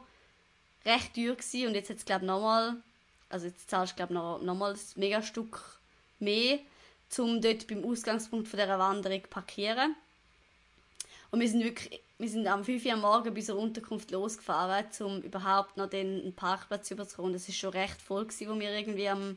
[0.84, 2.76] recht teuer gewesen und jetzt hat es nochmal,
[3.28, 5.60] also jetzt zahlst du glaube noch, nochmal ein mega Stück
[6.18, 6.58] mehr,
[7.18, 9.94] um dort beim Ausgangspunkt von dieser Wanderung zu parkieren.
[11.30, 14.86] Und wir sind wirklich, wir sind am 5 Uhr am Morgen bei unserer Unterkunft losgefahren,
[15.00, 17.34] um überhaupt noch den einen Parkplatz überzukommen.
[17.34, 19.36] Das ist schon recht voll gewesen, wo wir irgendwie am,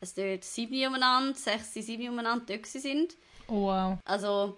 [0.00, 3.16] es dort 7 Uhr umeinander, 6, 7 Uhr umeinander dort sind.
[3.52, 3.98] Oh, wow.
[4.06, 4.56] Also,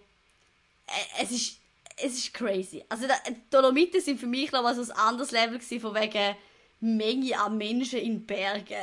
[0.87, 1.59] äh, es ist,
[1.97, 2.85] es ist crazy.
[2.89, 6.37] Also, die Dolomiten sind für mich noch mal so ein anderes Level gewesen, von wegen
[6.79, 8.77] Menge an Menschen in Bergen.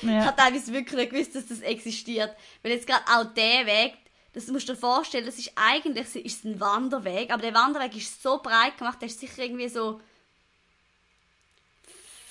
[0.00, 0.20] Ja.
[0.20, 2.34] Ich habe teilweise wirklich nicht gewusst, dass das existiert.
[2.62, 3.94] Weil jetzt gerade auch der Weg,
[4.32, 8.22] das musst du dir vorstellen, das ist eigentlich ist ein Wanderweg, aber der Wanderweg ist
[8.22, 10.00] so breit gemacht, der ist sicher irgendwie so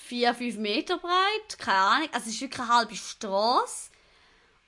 [0.06, 2.08] 4, 5 Meter breit, keine Ahnung.
[2.12, 3.90] Also es ist wirklich eine halbe Straße.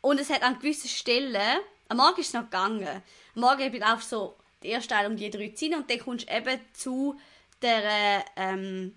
[0.03, 3.03] Und es hat an gewissen Stellen, am Morgen ist es noch gegangen,
[3.35, 6.35] am Morgen auch so der erste Teil um die drei Zine und dann kommst du
[6.35, 7.19] eben zu
[7.61, 8.95] der, ähm,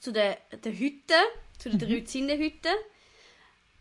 [0.00, 1.14] zu der, der Hütte,
[1.58, 2.70] zu der drei Zinnenhütte.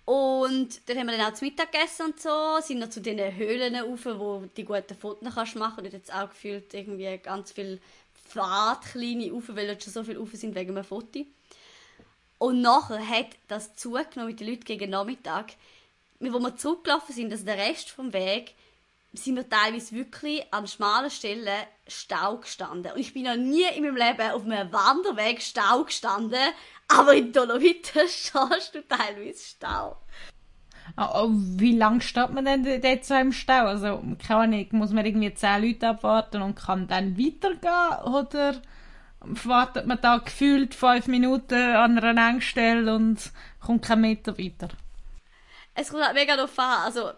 [0.03, 3.35] Und dann haben wir dann auch zu Mittag gegessen und so, sind noch zu den
[3.35, 5.85] Höhlen rauf, wo die guten Fotos kannst machen.
[5.85, 7.79] Hat es auch gefühlt irgendwie ganz viel
[8.27, 11.25] Pfad, kleine rauf, weil dort schon so viele rauf sind wegen einem Foto.
[12.39, 15.53] Und nachher hat das zugenommen mit den Leuten gegen Nachmittag.
[16.21, 18.55] Wo wir zurückgelaufen sind, also der Rest vom Weg,
[19.13, 22.93] sind wir teilweise wirklich an schmalen Stellen Stau gestanden.
[22.93, 26.39] Und ich bin noch nie in meinem Leben auf einem Wanderweg Stau gestanden,
[26.87, 29.97] aber in Dolomiten stehst du teilweise Stau.
[30.95, 33.65] Ah, oh, wie lange steht man denn dort so im Stau?
[33.65, 38.13] Also, keine Ahnung, muss man irgendwie zehn Leute abwarten und kann dann weitergehen?
[38.13, 38.61] Oder
[39.21, 44.69] wartet man da gefühlt fünf Minuten an einer Engstelle und kommt keinen Meter weiter?
[45.73, 46.83] Es kommt halt mega darauf an.
[46.83, 47.11] Also,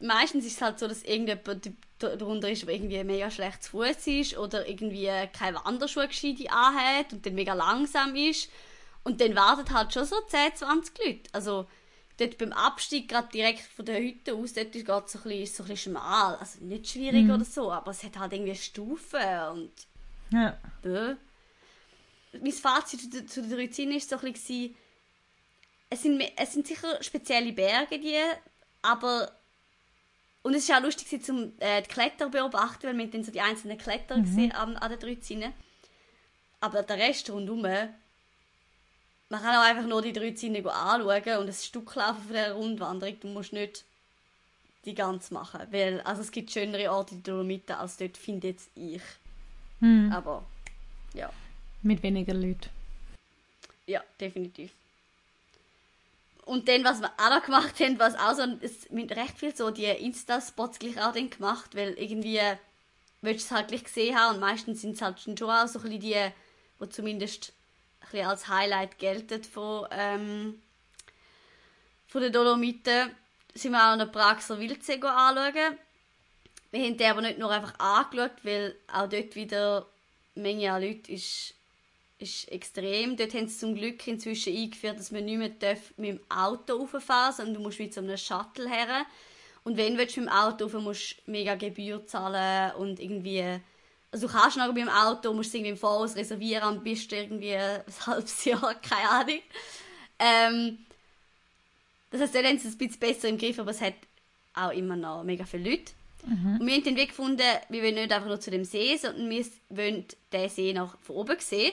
[0.00, 4.06] meistens ist es halt so, dass irgendjemand darunter ist, der irgendwie mega schlecht zu Fuß
[4.08, 8.50] ist oder irgendwie keine Wanderschuhe gescheite anhat und dann mega langsam ist.
[9.04, 11.30] Und dann warten halt schon so 10, 20 Leute.
[11.32, 11.66] Also,
[12.18, 15.46] dort beim Abstieg, gerade direkt von der Hütte aus, dort ist es so, ein bisschen-
[15.46, 16.36] so ein bisschen schmal.
[16.36, 19.20] Also, nicht schwierig oder so, aber es hat halt irgendwie Stufen
[19.52, 19.72] und
[20.30, 20.58] Ja.
[20.82, 21.14] Bö.
[22.40, 24.74] Mein Fazit zu, zu der Druzin ist so ein bisschen,
[25.90, 28.18] es sind, es sind sicher spezielle Berge, die,
[28.82, 29.30] aber
[30.42, 33.40] und es ist auch lustig zum äh, die Kletter beobachten, weil wir dann so die
[33.40, 35.54] einzelnen Kletter gesehen an, an den Druzinen.
[36.60, 41.94] Aber der Rest rundherum, man kann auch einfach nur die Druzinen anschauen und ein Stück
[41.94, 43.20] laufen von dieser Rundwanderung.
[43.20, 43.84] Du musst nicht
[44.84, 48.48] die ganz machen, weil also es gibt schönere Orte in den Dolomiten als dort, finde
[48.48, 49.02] jetzt ich.
[49.80, 50.12] Hm.
[50.12, 50.44] Aber
[51.14, 51.30] ja.
[51.82, 52.68] Mit weniger Leuten.
[53.86, 54.72] Ja, definitiv.
[56.44, 59.56] Und dann, was wir auch noch gemacht haben, was auch so, es mit recht viel
[59.56, 62.40] so die Insta-Spots gleich auch dann gemacht, weil irgendwie
[63.22, 65.78] willst du es halt gleich gesehen haben und meistens sind es halt schon auch so
[65.78, 66.30] ein bisschen die,
[66.80, 67.54] die zumindest
[68.00, 70.62] ein bisschen als Highlight gelten von, ähm,
[72.08, 73.10] von den Dolomiten.
[73.54, 75.78] Sind wir auch noch den Praxer Wildsee anschauen.
[76.70, 79.86] Wir haben den aber nicht nur einfach angeschaut, weil auch dort wieder
[80.34, 81.54] eine Menge an Leuten ist
[82.24, 83.16] ist extrem.
[83.16, 86.74] Dort haben sie zum Glück inzwischen eingeführt, dass man nicht mehr darf mit dem Auto
[86.76, 89.06] rauffahren sondern du musst wie zu einem Shuttle her.
[89.62, 93.60] Und wenn du mit dem Auto rauf musst du mega Gebühr zahlen und irgendwie...
[94.10, 97.10] Also du kannst noch mit dem Auto, musst es irgendwie im Voraus reservieren und bist
[97.10, 99.40] du irgendwie ein halbes Jahr, keine Ahnung.
[100.18, 100.78] Ähm,
[102.10, 103.94] das heißt, dort haben sie es ein bisschen besser im Griff, aber es hat
[104.54, 105.92] auch immer noch mega viele Leute.
[106.26, 109.28] Und wir haben den Weg gefunden, wir wollen nicht einfach nur zu dem See, sondern
[109.28, 111.72] wir wollen den See noch von oben sehen.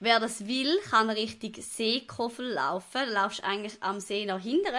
[0.00, 2.86] Wer das will, kann Richtung Seekofel laufen.
[2.92, 4.74] Da laufst du eigentlich am See nach hinten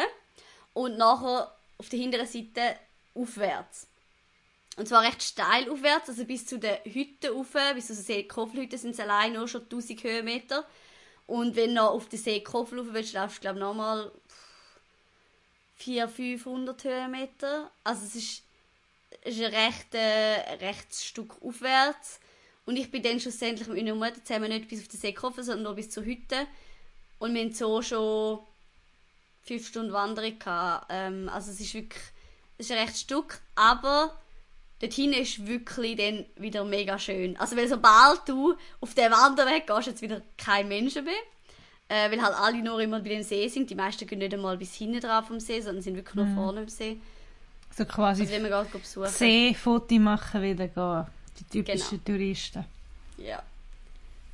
[0.74, 2.76] und nachher auf der hinteren Seite
[3.14, 3.88] aufwärts.
[4.78, 8.80] Und zwar recht steil aufwärts, also bis zu den Hütten rauf, bis zu den Seekoffelhütten
[8.80, 10.66] sind es allein nur schon 1000 Höhenmeter.
[11.28, 14.12] Und wenn du noch auf den Seekofel rauf willst, laufst du glaube ich nochmal
[15.76, 17.70] 400, 500 Höhenmeter.
[17.84, 18.44] Also es ist,
[19.22, 22.21] es ist ein recht, äh, rechtes Stück aufwärts.
[22.72, 25.64] Und ich bin dann schlussendlich mit meiner Mutter zusammen nicht bis auf den Seekoffer, sondern
[25.64, 26.48] nur bis zur Hütte.
[27.20, 28.40] Und wir haben so schon
[29.42, 30.88] fünf Stunden Wanderung gehabt.
[30.90, 32.02] Ähm, also es ist wirklich,
[32.58, 34.16] es ist ein rechtes Stück, aber
[34.80, 37.36] dort hinten ist wirklich dann wieder mega schön.
[37.36, 41.14] Also weil sobald du auf den Wanderweg gehst, jetzt wieder kein Menschen mehr.
[41.90, 43.70] Äh, weil halt alle nur immer bei dem See sind.
[43.70, 46.62] Die meisten gehen nicht einmal bis hinten drauf vom See, sondern sind wirklich nur vorne
[46.62, 47.02] am See.
[47.76, 49.10] So quasi Also wenn wir gerade besuchen.
[49.10, 51.21] Seefoto machen wieder gehen.
[51.42, 52.18] Die typischen Genau.
[52.18, 52.66] Touristen.
[53.18, 53.42] Ja.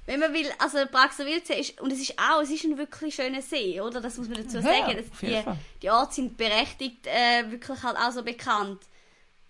[0.05, 3.13] wenn man will, also Praxer Wildsee ist, und es ist auch, es ist ein wirklich
[3.15, 3.99] schöner See, oder?
[3.99, 4.89] Das muss man dazu Ja, sagen.
[4.89, 5.43] jeden die,
[5.81, 8.79] die Orte sind berechtigt, äh, wirklich halt auch so bekannt.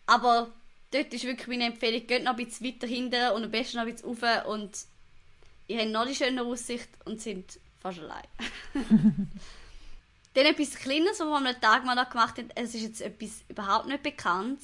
[0.07, 0.49] Aber
[0.91, 3.85] dort ist wirklich meine Empfehlung, geht noch ein bisschen weiter hinten und am besten noch
[3.85, 4.71] ein bisschen rauf und
[5.67, 8.23] ihr habt noch die schöne Aussicht und sind fast allein.
[10.33, 13.41] Dann etwas Kleines, was wir am Tag mal noch gemacht haben, es ist jetzt etwas
[13.49, 14.59] überhaupt nicht bekannt.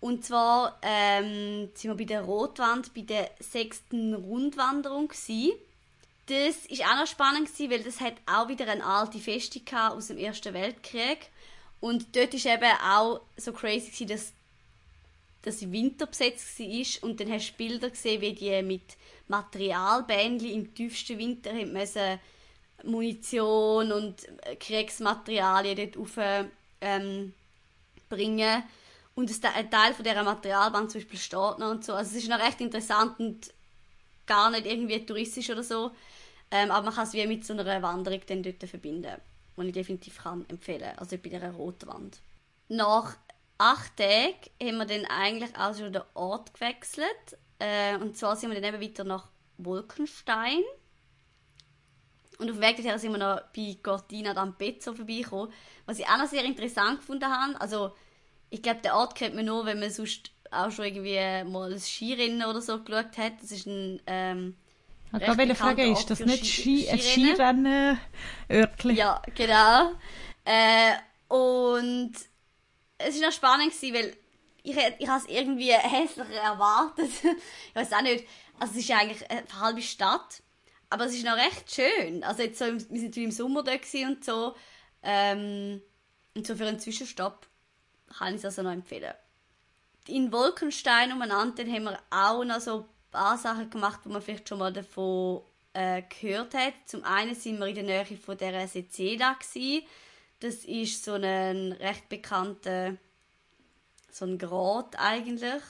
[0.00, 5.54] Und zwar ähm, sind wir bei der Rotwand, bei der sechsten Rundwanderung gsi.
[6.26, 10.08] Das ist auch noch spannend gewesen, weil das hat auch wieder eine alte Festung aus
[10.08, 11.30] dem Ersten Weltkrieg.
[11.80, 14.32] Und dort ist eben auch so crazy gewesen, dass
[15.46, 18.96] dass sie winterbesetzt war und dann hast du Bilder gesehen, wie die mit
[19.28, 22.18] Materialbändchen im tiefsten Winter müssen
[22.82, 24.26] Munition und
[24.58, 26.46] Kriegsmaterialien dort rauf,
[26.80, 27.32] ähm,
[29.16, 31.94] und es, ein Teil von dieser Materialbahn zum Beispiel steht noch und so.
[31.94, 33.52] Also es ist noch recht interessant und
[34.26, 35.90] gar nicht irgendwie touristisch oder so,
[36.52, 39.16] ähm, aber man kann es wie mit so einer Wanderung dann dort verbinden,
[39.56, 42.20] die ich definitiv kann empfehlen, also bei dieser Rotwand.
[42.68, 43.16] Nach
[43.58, 47.38] acht Tagen haben wir dann eigentlich auch schon den Ort gewechselt.
[47.58, 50.62] Äh, und zwar sind wir dann eben weiter nach Wolkenstein.
[52.38, 55.52] Und auf dem Weg dorthin sind wir noch bei Cortina d'Ampezzo vorbeigekommen.
[55.86, 57.58] Was ich auch noch sehr interessant gefunden habe.
[57.60, 57.94] Also,
[58.50, 61.80] ich glaube, den Ort kennt man nur, wenn man sonst auch schon irgendwie mal ein
[61.80, 63.34] Skirennen oder so geschaut hat.
[63.42, 64.56] Das ist ein, ähm,
[65.18, 67.36] Ich wollte fragen, bekannter ist Ort das nicht Ski- Ski, ein Skirennen?
[67.36, 68.96] Skirennen-Örtchen?
[68.96, 69.92] Ja, genau.
[70.44, 70.94] Äh,
[71.28, 72.12] und
[72.98, 74.16] es war noch spannend, gewesen, weil
[74.62, 77.10] ich, ich habe es irgendwie hässlicher erwartet.
[77.68, 78.26] ich weiß auch nicht.
[78.58, 80.42] Also es ist eigentlich eine halbe Stadt,
[80.90, 82.24] aber es ist noch recht schön.
[82.24, 84.54] Also jetzt so, im, wir sind im Sommer da gewesen und so.
[85.02, 85.82] Ähm,
[86.34, 87.46] und so für einen Zwischenstopp
[88.18, 89.14] kann ich es also noch empfehlen.
[90.08, 94.48] In Wolkenstein umeinander haben wir auch noch so ein paar Sachen gemacht, wo man vielleicht
[94.48, 95.42] schon mal davon
[95.72, 96.74] äh, gehört hat.
[96.86, 99.86] Zum einen sind wir in der Nähe von der Seceda gsi.
[100.40, 102.96] Das ist so ein recht bekannter
[104.16, 105.62] so ein Grat eigentlich.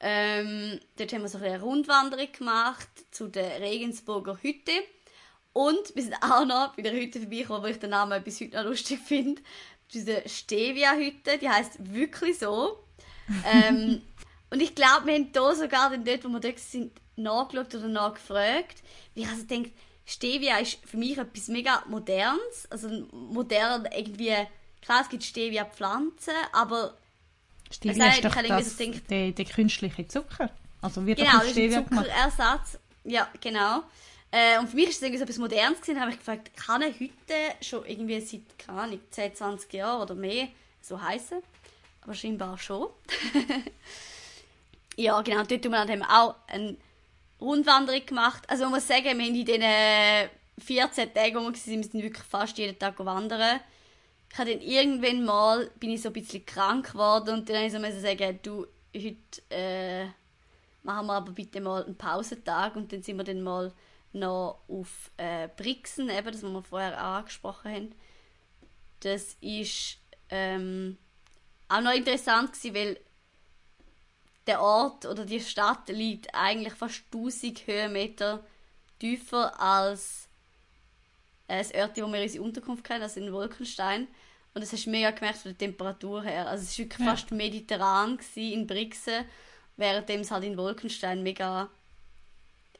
[0.00, 4.72] Ähm, dort haben wir so eine Rundwanderung gemacht zu der Regensburger Hütte.
[5.52, 8.56] Und wir sind auch noch bei der Hütte vorbeigekommen, wo ich den Namen bis heute
[8.56, 9.42] noch lustig finde.
[9.92, 12.78] Diese Stevia-Hütte, die heißt wirklich so.
[13.44, 14.02] ähm,
[14.50, 17.88] und ich glaube, wir haben hier sogar dann dort, wo wir dort sind, nachgeschaut oder
[17.88, 18.82] nachgefragt.
[19.14, 19.70] Weil ich also denke,
[20.06, 22.66] Stevia ist für mich etwas mega Modernes.
[22.70, 24.34] Also modern irgendwie,
[24.82, 26.96] klar, es gibt Stevia-Pflanzen, aber
[27.70, 30.50] Stevia ist doch ich das, so gedacht- der, der künstliche Zucker.
[30.80, 32.06] Also wird Genau, Stevia gemacht.
[32.06, 32.78] Zuckerersatz.
[33.04, 33.82] Ja, genau.
[34.30, 35.94] Äh, und für mich ist es irgendwie so etwas Modernes gewesen.
[35.94, 40.02] Da habe ich gefragt, kann eine Hütte schon irgendwie seit, keine Ahnung, 10, 20 Jahren
[40.02, 40.48] oder mehr
[40.80, 41.38] so heißen?
[42.02, 42.88] Aber scheinbar schon.
[44.96, 45.42] ja, genau.
[45.44, 46.76] Dort haben wir dann auch eine
[47.40, 48.42] Rundwanderung gemacht.
[48.48, 49.62] Also man muss sagen, wir haben in diesen
[50.58, 53.60] 14 Tagen, wo wir waren, sind wirklich fast jeden Tag wandern.
[54.30, 57.66] Ich habe dann irgendwann mal, bin ich so ein bisschen krank geworden und dann habe
[57.66, 59.16] ich so sagen, du, heute
[59.50, 60.04] äh,
[60.82, 63.72] machen wir aber bitte mal einen Pausentag und dann sind wir dann mal
[64.18, 67.94] noch auf äh, Brixen, eben, das was wir vorher auch angesprochen haben.
[69.00, 69.98] Das ist
[70.30, 70.98] ähm,
[71.68, 73.00] auch noch interessant gewesen, weil
[74.46, 78.44] der Ort oder die Stadt liegt eigentlich fast 1000 Höhenmeter
[78.98, 80.28] tiefer als
[81.46, 84.08] äh, das Örtchen, wo wir unsere Unterkunft hatten, also in Wolkenstein.
[84.54, 86.48] Und das hast du mega gemerkt von der Temperatur her.
[86.48, 87.12] Also es war wirklich Ja.
[87.14, 89.24] fast mediterran in Brixen,
[89.76, 91.70] während es halt in Wolkenstein mega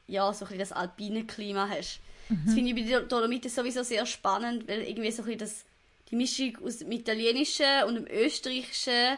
[0.09, 1.99] ja, so ein bisschen das alpine Klima hast.
[2.29, 5.65] Das finde ich bei den Dolomiten sowieso sehr spannend, weil irgendwie so ein bisschen das,
[6.11, 9.17] die Mischung aus dem Italienischen und dem Österreichischen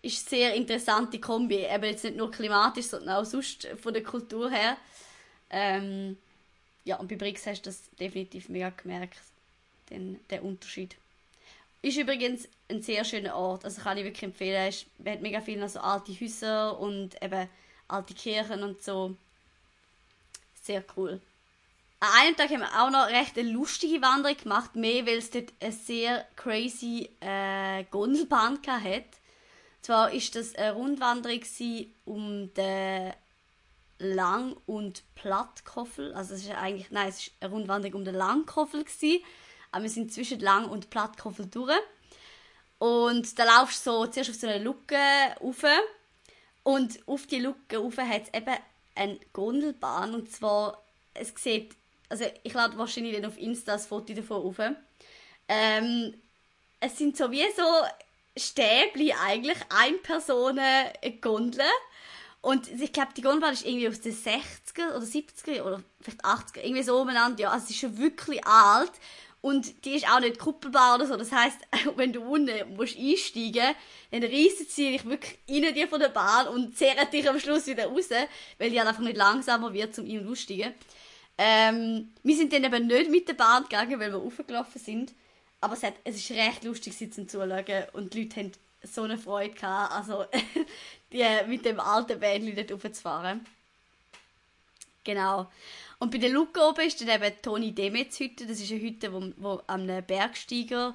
[0.00, 1.64] ist eine sehr interessante Kombi.
[1.64, 4.76] Eben jetzt nicht nur klimatisch, sondern auch sonst von der Kultur her.
[5.50, 6.16] Ähm,
[6.84, 9.18] ja, und bei Brix hast du das definitiv mega gemerkt,
[9.90, 10.96] den, den Unterschied.
[11.82, 14.68] Ist übrigens ein sehr schöner Ort, also kann ich wirklich empfehlen.
[14.68, 17.48] Es hat mega viele so alte Häuser und eben
[17.88, 19.16] alte Kirchen und so.
[20.64, 21.20] Sehr cool.
[22.00, 25.30] An einem Tag haben wir auch noch recht eine lustige Wanderung gemacht, mehr weil es
[25.30, 29.04] dort eine sehr crazy äh, Gondelbahn hat.
[29.82, 31.40] Zwar ist das eine Rundwanderung
[32.06, 33.12] um den
[33.98, 36.14] Lang- und Plattkoffel.
[36.14, 39.22] Also es ist eigentlich, nein, es ist eine Rundwanderung um den Langkoffel gewesen.
[39.70, 41.78] Aber wir sind zwischen Lang- und Plattkoffel durch.
[42.78, 44.96] Und da laufst du so zuerst auf so eine Luke
[45.42, 45.62] rauf.
[46.62, 48.56] Und auf die Luke rauf hat es eben
[48.94, 50.14] eine Gondelbahn.
[50.14, 50.82] Und zwar,
[51.14, 51.74] es sieht,
[52.08, 54.56] also ich lade wahrscheinlich dann auf Insta das Foto davon rauf.
[55.48, 56.14] Ähm,
[56.80, 57.62] es sind so wie so
[58.36, 60.60] Stäbli eigentlich, ein Person
[61.20, 61.64] Gondel.
[62.40, 66.60] Und ich glaube, die Gondelbahn ist irgendwie aus den 60er oder 70er oder vielleicht 80er,
[66.60, 67.40] irgendwie so umeinander.
[67.40, 68.92] Ja, also sie ist schon wirklich alt.
[69.44, 71.16] Und die ist auch nicht kuppelbar oder so.
[71.16, 71.58] Das heisst,
[71.96, 73.74] wenn du unten musst einsteigen
[74.10, 77.66] dann reissen sie dich wirklich rein dir von der Bahn und zehren dich am Schluss
[77.66, 78.08] wieder raus,
[78.56, 80.72] weil die halt einfach nicht langsamer wird zum Ein- und Aussteigen.
[81.36, 85.12] Ähm, wir sind dann eben nicht mit der Bahn gegangen, weil wir aufgelaufen sind.
[85.60, 87.84] Aber es, hat, es ist recht lustig, sie zum Zuschauen.
[87.92, 88.52] Und die Leute haben
[88.82, 90.24] so eine Freude gehabt, also
[91.12, 93.44] die, mit dem alten Bändchen dort raufzufahren.
[95.04, 95.48] Genau.
[96.04, 98.46] Und bei der Luke oben ist dann eben Toni Demetz Hütte.
[98.46, 100.92] Das ist eine Hütte, wo, wo einem Bergsteiger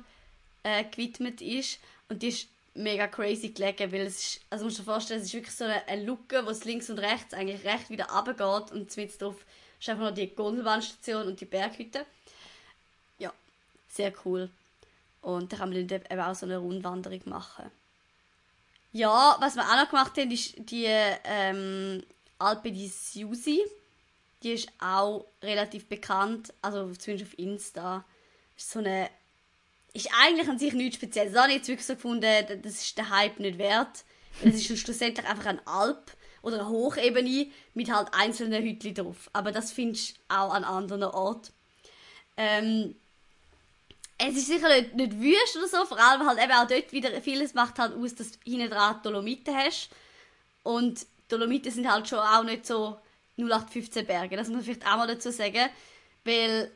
[0.61, 1.79] äh, gewidmet ist.
[2.09, 5.25] Und die ist mega crazy gelegen, weil es ist, also musst du dir vorstellen, es
[5.25, 8.71] ist wirklich so eine, eine Luke, wo es links und rechts eigentlich recht wieder runtergeht
[8.71, 9.37] und mit drauf
[9.79, 12.05] ist einfach noch die Gondelbahnstation und die Berghütte.
[13.17, 13.33] Ja,
[13.91, 14.47] sehr cool.
[15.23, 17.65] Und da kann man dann eben auch so eine Rundwanderung machen.
[18.93, 22.03] Ja, was wir auch noch gemacht haben, ist die ähm,
[22.37, 23.65] Alpe di Siusi.
[24.43, 28.05] Die ist auch relativ bekannt, also zumindest auf Insta.
[28.55, 29.09] Ist so eine
[29.93, 31.33] ist eigentlich an sich nichts Spezielles.
[31.33, 34.03] Das habe ich jetzt wirklich so gefunden, das ist der Hype nicht wert.
[34.43, 39.29] Es ist schlussendlich einfach ein Alp oder eine Hochebene mit halt einzelnen Hütchen drauf.
[39.33, 41.51] Aber das findest du auch an anderen Orten.
[42.37, 42.95] Ähm,
[44.17, 47.21] es ist sicher nicht, nicht wüst oder so, vor allem halt eben auch dort wieder,
[47.21, 49.89] vieles macht halt aus, dass du hinten dran Dolomiten hast.
[50.63, 52.97] Und Dolomiten sind halt schon auch nicht so
[53.39, 55.69] 0815 Berge, das muss man vielleicht auch mal dazu sagen.
[56.23, 56.71] Weil,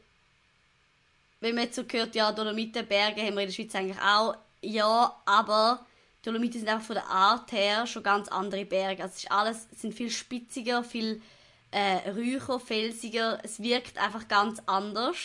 [1.41, 4.35] wenn man jetzt so hört, ja, Dolomiten, Berge haben wir in der Schweiz eigentlich auch,
[4.61, 5.85] ja, aber
[6.23, 9.03] Dolomiten sind einfach von der Art her schon ganz andere Berge.
[9.03, 11.21] Also es ist alles, es sind viel spitziger, viel
[11.71, 13.39] äh, räucher, felsiger.
[13.43, 15.17] Es wirkt einfach ganz anders.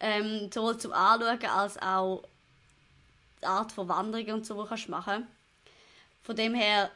[0.00, 2.22] Ähm, sowohl zum Anschauen als auch
[3.40, 5.26] die Art von Wanderungen und so, die kannst du machen.
[6.22, 6.90] Von dem her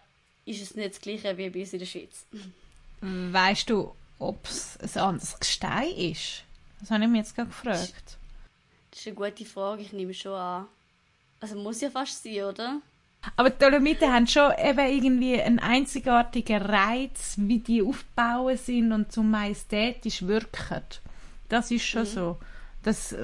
[0.44, 2.24] ist es nicht das gleiche wie bei uns in der Schweiz.
[3.32, 6.42] Weißt du, ob es ein anderes Gestein ist?
[6.80, 8.18] Das habe ich mich jetzt gerade gefragt.
[8.90, 10.66] Das ist eine gute Frage, ich nehme schon an.
[11.40, 12.80] Also muss ja fast sein, oder?
[13.36, 19.12] Aber die Dolomiten haben schon eben irgendwie einen einzigartigen Reiz, wie die aufgebaut sind und
[19.12, 20.82] so majestätisch wirken.
[21.48, 22.38] Das ist schon so.
[22.82, 23.14] Das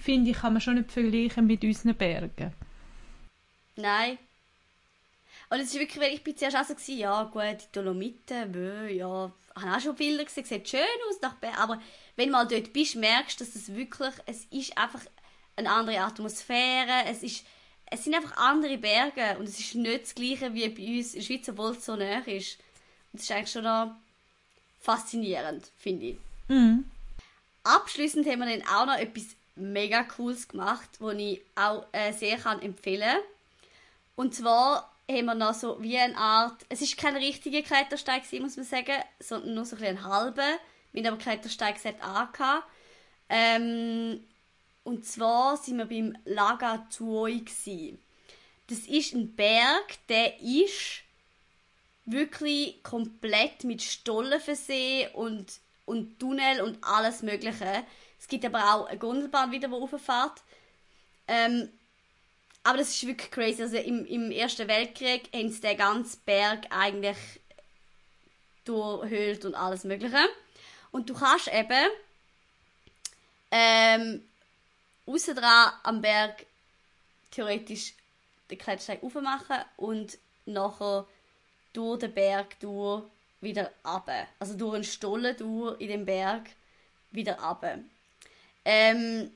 [0.00, 2.52] finde ich, kann man schon nicht vergleichen mit unseren Bergen.
[3.76, 4.18] Nein.
[5.52, 8.50] Und es ist wirklich, weil ich bin zuerst auch so gewesen, ja gut, die Dolomiten,
[8.50, 11.78] bö, ja, ich habe auch schon Bilder gesehen, sieht schön aus nach Berg, aber
[12.16, 15.02] wenn du mal dort bist, merkst du, dass es wirklich, es ist einfach
[15.56, 17.44] eine andere Atmosphäre, es ist,
[17.84, 21.20] es sind einfach andere Berge und es ist nicht das gleiche wie bei uns in
[21.20, 22.58] der Schweiz, obwohl es so nah ist.
[23.12, 23.94] Und das ist eigentlich schon noch
[24.80, 26.16] faszinierend, finde ich.
[26.48, 26.90] Mhm.
[27.62, 32.38] Abschließend haben wir dann auch noch etwas mega Cooles gemacht, das ich auch äh, sehr
[32.38, 33.18] kann empfehlen
[34.16, 38.42] Und zwar haben wir noch so wie eine Art, es ist kein richtiger Klettersteig gewesen,
[38.42, 40.58] muss man sagen, sondern nur so ein, ein halber,
[40.92, 42.66] mit einem Klettersteigset angehabt.
[43.28, 44.22] Ähm,
[44.84, 47.42] und zwar sind wir beim Laga Tuoi.
[48.66, 51.02] Das ist ein Berg, der ist
[52.04, 57.84] wirklich komplett mit Stollen versehen und, und Tunnel und alles mögliche.
[58.18, 60.42] Es gibt aber auch eine Gondelbahn wieder, die rauffährt.
[61.28, 61.68] Ähm,
[62.64, 63.62] aber das ist wirklich crazy.
[63.62, 67.16] Also im, im Ersten Weltkrieg haben sie den ganzen Berg eigentlich
[68.64, 70.28] durchhöhlt und alles mögliche.
[70.92, 71.88] Und du kannst eben
[73.50, 74.22] ähm,
[75.06, 76.46] außen dran am Berg
[77.30, 77.94] theoretisch
[78.50, 81.06] den Klettersteig aufmachen und nachher
[81.72, 83.02] durch den Berg durch
[83.40, 84.28] wieder runter.
[84.38, 86.50] Also durch einen Stollen durch in den Berg
[87.10, 87.78] wieder runter.
[88.64, 89.32] Ähm,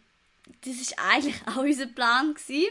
[0.65, 2.71] das ist eigentlich auch unser Plan gewesen.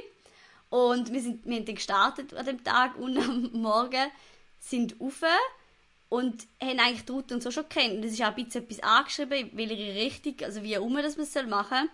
[0.75, 4.11] Und wir sind, wir haben dann gestartet an dem Tag und am Morgen
[4.59, 5.21] sind rauf
[6.09, 7.93] und haben eigentlich die Route und so schon kennt.
[7.93, 11.49] Und es ist auch ein bisschen etwas angeschrieben, welche Richtung, also wie herum das man
[11.49, 11.89] machen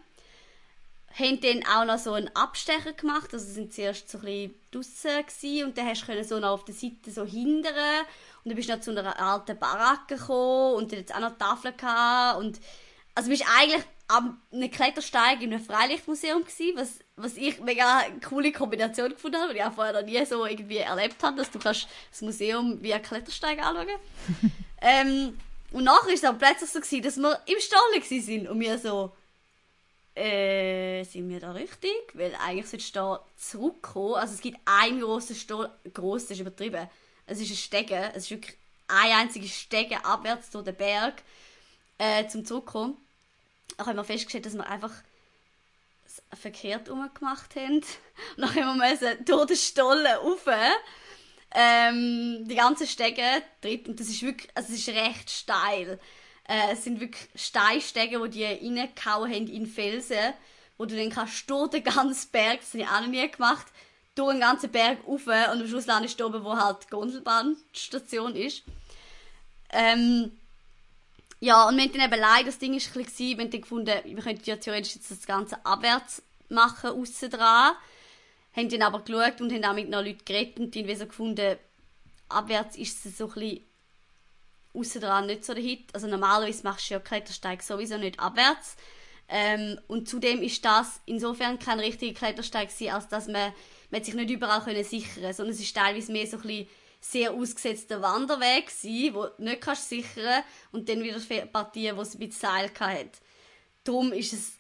[1.14, 1.28] soll.
[1.28, 5.66] Haben dann auch noch so einen Abstecher gemacht, also sind zuerst so ein bisschen draussen
[5.66, 8.06] und dann hast du so noch auf der Seite so hindern
[8.44, 11.38] und dann bist du noch zu einer alten Baracke gekommen und dann es auch noch
[11.38, 12.60] Tafeln gehabt und
[13.14, 18.20] also bist eigentlich am einem Klettersteig in einem Freilichtmuseum gewesen, was, was ich mega eine
[18.20, 21.50] coole Kombination gefunden habe, weil ich auch vorher noch nie so irgendwie erlebt habe, dass
[21.50, 23.88] du kannst das Museum wie ein Klettersteig anschauen
[24.82, 25.38] ähm,
[25.72, 28.78] Und nachher war es aber plötzlich so, gewesen, dass wir im Stall sind und wir
[28.78, 29.14] so,
[30.14, 31.96] äh, sind wir da richtig?
[32.14, 34.16] Weil eigentlich solltest du da zurückkommen.
[34.16, 36.90] Also es gibt einen grossen Stall, gross, das ist übertrieben.
[37.28, 38.58] Es ist ein Stegen, es ist wirklich
[38.90, 41.24] ein einziges Stegen abwärts durch den Berg,
[41.98, 42.98] äh, zum Zurückkommen.
[43.78, 44.94] Dann haben wir festgestellt, dass wir einfach
[46.40, 47.76] verkehrt gemacht haben.
[48.38, 50.48] Und dann haben wir durch den Stollen rauf.
[51.54, 53.24] ähm, die ganzen Stege
[53.62, 56.00] drin und das ist wirklich, also es ist recht steil.
[56.48, 60.34] Äh, es sind wirklich Steinstege, die die reingehauen haben in Felsen,
[60.78, 63.68] wo du dann kannst durch den ganzen Berg, das habe ich auch noch nie gemacht,
[64.16, 68.36] durch den ganzen Berg rauf und am Schluss landest du oben, wo halt die Gondelbahnstation
[68.36, 68.64] ist.
[69.72, 70.32] Ähm,
[71.44, 74.24] ja, und wir haben dann eben leider, das Ding war wir haben dann gefunden, wir
[74.24, 77.74] könnten ja theoretisch jetzt das Ganze abwärts machen, aussen dran.
[78.56, 81.58] Haben dann aber geschaut und haben auch mit noch Leuten geredet und haben so gefunden,
[82.30, 83.66] abwärts ist es so ein bisschen
[84.76, 85.86] aussen dran nicht so der Hit.
[85.94, 88.78] Also normalerweise machst du ja Klettersteig sowieso nicht abwärts.
[89.28, 93.52] Ähm, und zudem ist das insofern kein richtiger Klettersteig gewesen, als dass man,
[93.90, 96.68] man sich nicht überall können sichern sondern es ist teilweise mehr so ein bisschen
[97.02, 102.14] sehr ausgesetzter Wanderweg gewesen, wo du nicht kannst sichern und dann wieder Partien, wo es
[102.14, 103.20] ein bisschen Seil hat.
[103.84, 104.54] Darum ist es,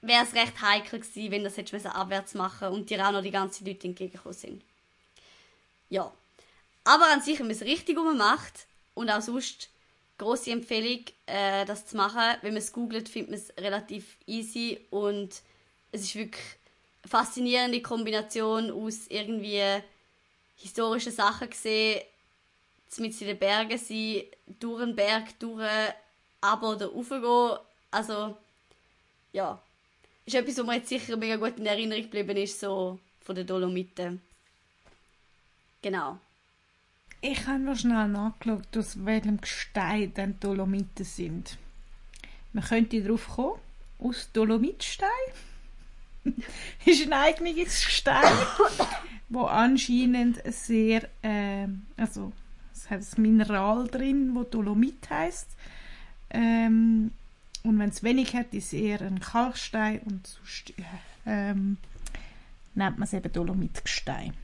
[0.00, 3.32] wäre es recht heikel gewesen, wenn das hättest abwärts machen und dir auch noch die
[3.32, 4.62] ganzen Leute entgegengekommen sind.
[5.90, 6.12] Ja.
[6.84, 9.68] Aber an sich, wenn man es richtig macht und auch sonst
[10.18, 12.38] große Empfehlung, äh, das zu machen.
[12.42, 15.42] Wenn man es googelt, findet man es relativ easy und
[15.92, 16.44] es ist wirklich
[17.02, 19.62] eine faszinierende Kombination aus irgendwie
[20.56, 22.02] historischen Sachen gesehen,
[22.98, 24.22] mit in den Bergen sein,
[24.58, 25.68] durch den Berg durch,
[26.40, 27.58] aber oder raufgehen.
[27.90, 28.36] Also,
[29.32, 29.60] ja.
[30.24, 33.46] Ist etwas, was mir jetzt sicher mega gut in Erinnerung geblieben ist, so von den
[33.46, 34.20] Dolomiten.
[35.82, 36.18] Genau.
[37.20, 41.58] Ich habe noch schnell nachgeschaut, aus welchem Gestein die Dolomiten sind.
[42.52, 43.60] Man könnte darauf kommen,
[43.98, 45.10] aus Dolomitstein.
[46.84, 48.32] ist ein eigenes Gestein,
[49.28, 52.32] wo anscheinend sehr, äh, also
[52.72, 55.48] es hat ein Mineral drin, wo Dolomit heißt.
[56.30, 57.12] Ähm,
[57.62, 60.82] und wenn es wenig hat, ist es eher ein Kalkstein und sonst äh,
[61.26, 61.78] ähm,
[62.74, 64.34] nennt man es eben Dolomitgestein.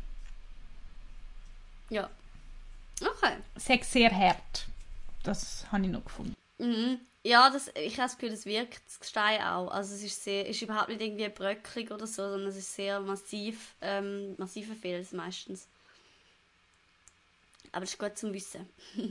[1.91, 2.09] Ja,
[3.03, 3.37] Okay.
[3.57, 4.67] Sechs sehr hart.
[5.23, 6.35] Das habe ich noch gefunden.
[6.59, 7.01] Mhm.
[7.25, 9.71] Ja, das, ich habe das Gefühl, das wirkt das Gestein auch.
[9.71, 12.99] Also es ist, sehr, ist überhaupt nicht irgendwie bröcklig oder so, sondern es ist sehr
[13.01, 15.69] massiv, ähm, massiver Fels meistens.
[17.71, 18.69] Aber das ist gut zum Wissen.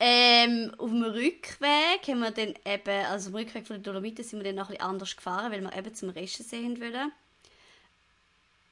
[0.00, 4.24] ähm, auf dem Rückweg haben wir dann eben, also auf dem Rückweg von den Dolomiten
[4.24, 7.12] sind wir dann noch ein bisschen anders gefahren, weil wir eben zum Reschensee hin wollen.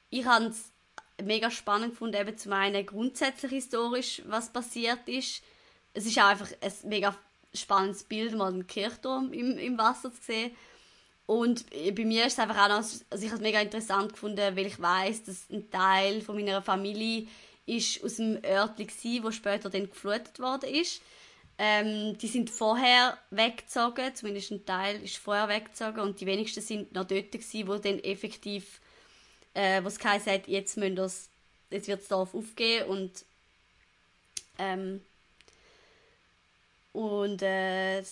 [0.09, 0.69] Ich habe es
[1.23, 5.41] mega spannend gefunden, eben zum einen grundsätzlich historisch, was passiert ist.
[5.95, 7.17] Es ist auch einfach ein mega
[7.53, 10.51] spannendes Bild, mal einen Kirchturm im, im Wasser zu sehen.
[11.25, 14.55] Und bei mir ist es einfach auch noch, also ich habe es mega interessant gefunden,
[14.55, 17.27] weil ich weiß, dass ein Teil von meiner Familie
[17.65, 21.01] ist aus dem Örtli war, wo später dann geflutet worden ist.
[21.57, 26.93] Ähm, die sind vorher weggezogen, zumindest ein Teil ist vorher weggezogen und die wenigsten sind
[26.93, 28.81] noch dort gewesen, wo dann effektiv
[29.55, 31.29] äh, wo es hat, jetzt, müssen das,
[31.71, 33.25] jetzt wird das Dorf aufgehen und
[34.59, 35.01] ähm,
[36.95, 38.03] und äh,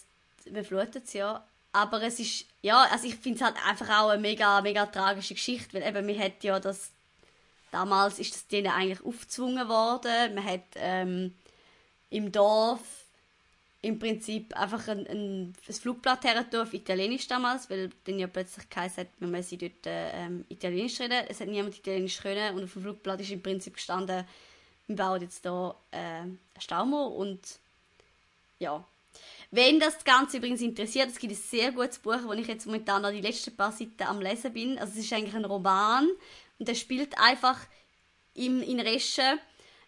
[0.63, 1.43] fluten es ja.
[1.71, 5.33] Aber es ist, ja, also ich finde es halt einfach auch eine mega, mega tragische
[5.33, 6.91] Geschichte, weil eben, man hat ja das,
[7.71, 11.33] damals ist das denen eigentlich aufgezwungen worden, man hat ähm,
[12.09, 12.81] im Dorf
[13.81, 18.69] im Prinzip einfach ein, ein, ein Flugblatt her auf Italienisch damals, weil dann ja plötzlich
[18.69, 21.25] geheißen hat, man müsse dort ähm, Italienisch reden.
[21.27, 24.25] Es hat niemand Italienisch können und auf dem Flugblatt ist im Prinzip gestanden,
[24.87, 27.39] wir bauen jetzt hier äh, einen Staumauer und
[28.59, 28.85] ja.
[29.51, 33.03] Wenn das Ganze übrigens interessiert, es gibt ein sehr gutes Buch, wo ich jetzt momentan
[33.03, 34.79] noch die letzten paar Seiten am Lesen bin.
[34.79, 36.09] Also es ist eigentlich ein Roman
[36.57, 37.59] und der spielt einfach
[38.33, 39.39] im, in Reschen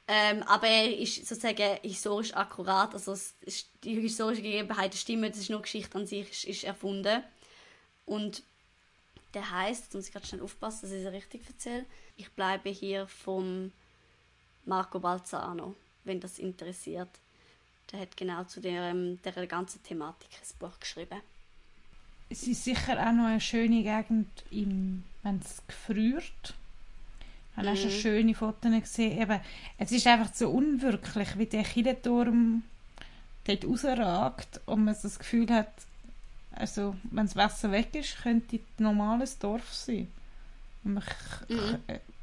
[0.07, 3.18] ähm, aber er ist sozusagen historisch akkurat, also
[3.84, 7.24] die historische Gegebenheiten stimmen, das ist nur Geschichte an sich, ist, ist erfunden.
[8.05, 8.43] Und
[9.34, 11.86] der heißt, jetzt muss ich gerade schnell aufpassen, dass ich es richtig erzähle,
[12.18, 13.72] ich bleibe hier vom
[14.63, 17.09] Marco Balzano, wenn das interessiert.
[17.92, 21.22] Der hat genau zu der, der ganzen Thematik ein Buch geschrieben.
[22.30, 25.04] Es ist sicher auch noch eine schöne Gegend, wenn
[25.44, 26.56] es gefriert
[27.56, 28.00] habe auch schon mhm.
[28.00, 29.22] schöne Fotos gesehen.
[29.22, 29.40] Eben,
[29.78, 32.64] es ist einfach so unwirklich, wie der Kirchenturm
[33.46, 35.72] dort rausragt und man so das Gefühl hat,
[36.52, 40.12] also wenn das Wasser weg ist, könnte ein normales Dorf sein.
[40.84, 41.04] Man,
[41.48, 41.80] mhm.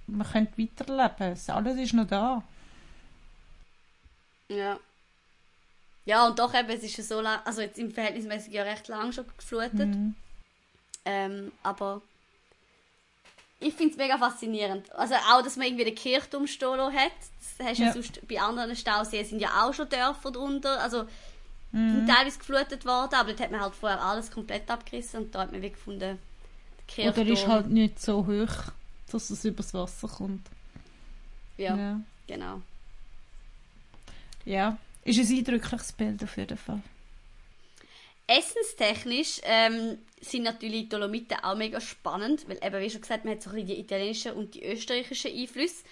[0.06, 1.38] man könnte weiterleben.
[1.48, 2.42] Alles ist noch da.
[4.48, 4.78] Ja.
[6.04, 8.88] Ja, und doch eben, es ist ja so lang, also jetzt im Verhältnismäßig ja recht
[8.88, 9.88] lang schon geflutet.
[9.88, 10.14] Mhm.
[11.04, 12.02] Ähm, aber
[13.60, 14.92] ich finde es mega faszinierend.
[14.92, 17.12] Also auch, dass man irgendwie den Kirchturm hat.
[17.58, 17.86] Das hast ja.
[17.86, 20.80] ja sonst bei anderen Stauseen sind ja auch schon Dörfer drunter.
[20.80, 21.04] Also
[21.70, 21.96] mhm.
[21.96, 25.42] sind teilweise geflutet worden, aber dort hat man halt vorher alles komplett abgerissen und da
[25.42, 26.18] hat man wie gefunden, der
[26.88, 27.26] Kirchturm...
[27.26, 28.72] Oder ist halt nicht so hoch,
[29.10, 30.46] dass es übers Wasser kommt.
[31.56, 32.00] Ja, Ja.
[32.26, 32.60] genau.
[34.44, 34.76] ja.
[35.04, 36.80] Ist ein eindrückliches Bild auf jeden Fall.
[38.26, 43.34] Essenstechnisch ähm, sind natürlich die Dolomiten auch mega spannend, weil eben, wie schon gesagt, man
[43.34, 45.84] hat so ein bisschen die italienischen und die österreichischen Einflüsse.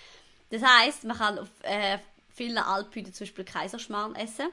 [0.50, 1.98] Das heisst, man kann auf äh,
[2.34, 4.48] vielen Alphüten zum Beispiel Kaiserschmarrn essen.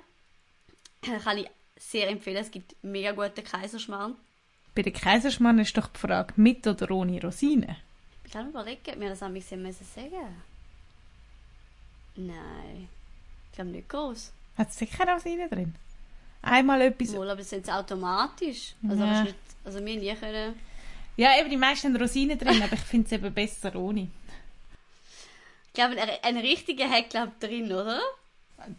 [1.03, 1.47] Äh, kann ich
[1.77, 4.15] sehr empfehlen, es gibt mega guten Kaiserschmarrn.
[4.73, 7.75] Bei den Kaiserschmarrn ist doch die Frage, mit oder ohne Rosinen?
[8.25, 10.43] Ich kann mir überlegen, ob wir das am müssen sagen
[12.15, 12.89] Nein,
[13.45, 14.33] ich glaube nicht groß.
[14.57, 15.75] Hat es sicher Rosinen drin?
[16.41, 17.13] Einmal etwas...
[17.13, 18.73] Wohl, aber es sind automatisch.
[18.87, 19.23] Also, Ja.
[19.23, 19.35] nicht,
[19.65, 20.55] also wir nie können.
[21.15, 24.07] Ja, eben, die meisten haben Rosinen drin, aber ich finde es eben besser ohne.
[25.67, 27.99] Ich glaube, ein, ein richtiger hat glaube drin, oder?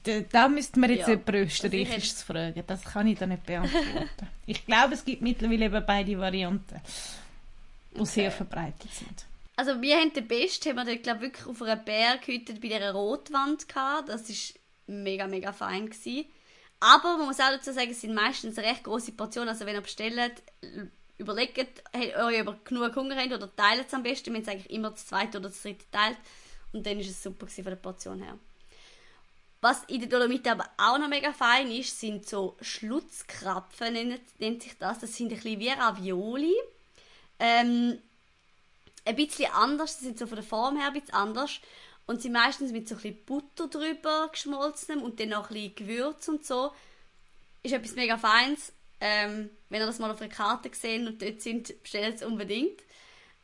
[0.04, 1.10] Da, da müssten wir jetzt Ja.
[1.14, 2.64] jemanden Österreichisches fragen.
[2.66, 4.28] Das kann ich da nicht beantworten.
[4.46, 6.80] ich glaube, es gibt mittlerweile eben beide Varianten,
[7.96, 9.24] die sehr verbreitet sind.
[9.54, 12.92] Also wir haben den besten, haben wir dort, glaube wirklich auf einer Berghütte bei dieser
[12.92, 14.08] Rotwand gehabt.
[14.08, 14.57] Das ist
[14.89, 16.26] mega, mega fein gewesen.
[16.80, 19.49] Aber man muss auch dazu sagen, es sind meistens recht große Portionen.
[19.49, 20.43] Also wenn ihr bestellt,
[21.18, 21.59] überlegt,
[21.93, 24.32] habt ihr über genug Hunger habt oder teilt es am besten.
[24.32, 26.18] Wir haben es eigentlich immer das zweite oder das dritte teilt.
[26.72, 28.39] Und dann ist es super von der Portion her.
[29.61, 34.62] Was in den Dolomiten aber auch noch mega fein ist, sind so Schlutzkrapfen, nennt, nennt
[34.62, 35.01] sich das.
[35.01, 36.55] Das sind ein bisschen wie Ravioli.
[37.41, 37.99] Ähm,
[39.05, 41.61] ein bisschen anders, sie sind so von der Form her ein bisschen anders
[42.09, 45.74] und sind meistens mit so ein bisschen Butter drüber geschmolzenem und dann noch ein bisschen
[45.76, 46.72] Gewürz und so.
[47.62, 48.72] Ist etwas mega Feins.
[49.00, 52.80] Ähm, wenn ihr das mal auf einer Karte gesehen und dort sind, bestellt es unbedingt.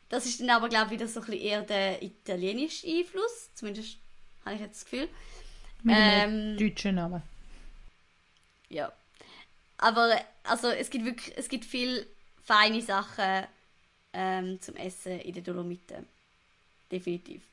[0.09, 3.51] Das ist dann aber, glaube ich, wieder so ein bisschen eher der italienische Einfluss.
[3.53, 3.97] Zumindest
[4.43, 5.09] habe ich jetzt das Gefühl.
[5.83, 7.21] Mit Ähm, deutschen Namen.
[8.69, 8.91] Ja.
[9.77, 12.07] Aber also es gibt wirklich, es gibt viel
[12.43, 13.45] feine Sachen
[14.13, 16.07] ähm, zum Essen in den Dolomiten.
[16.91, 17.43] Definitiv.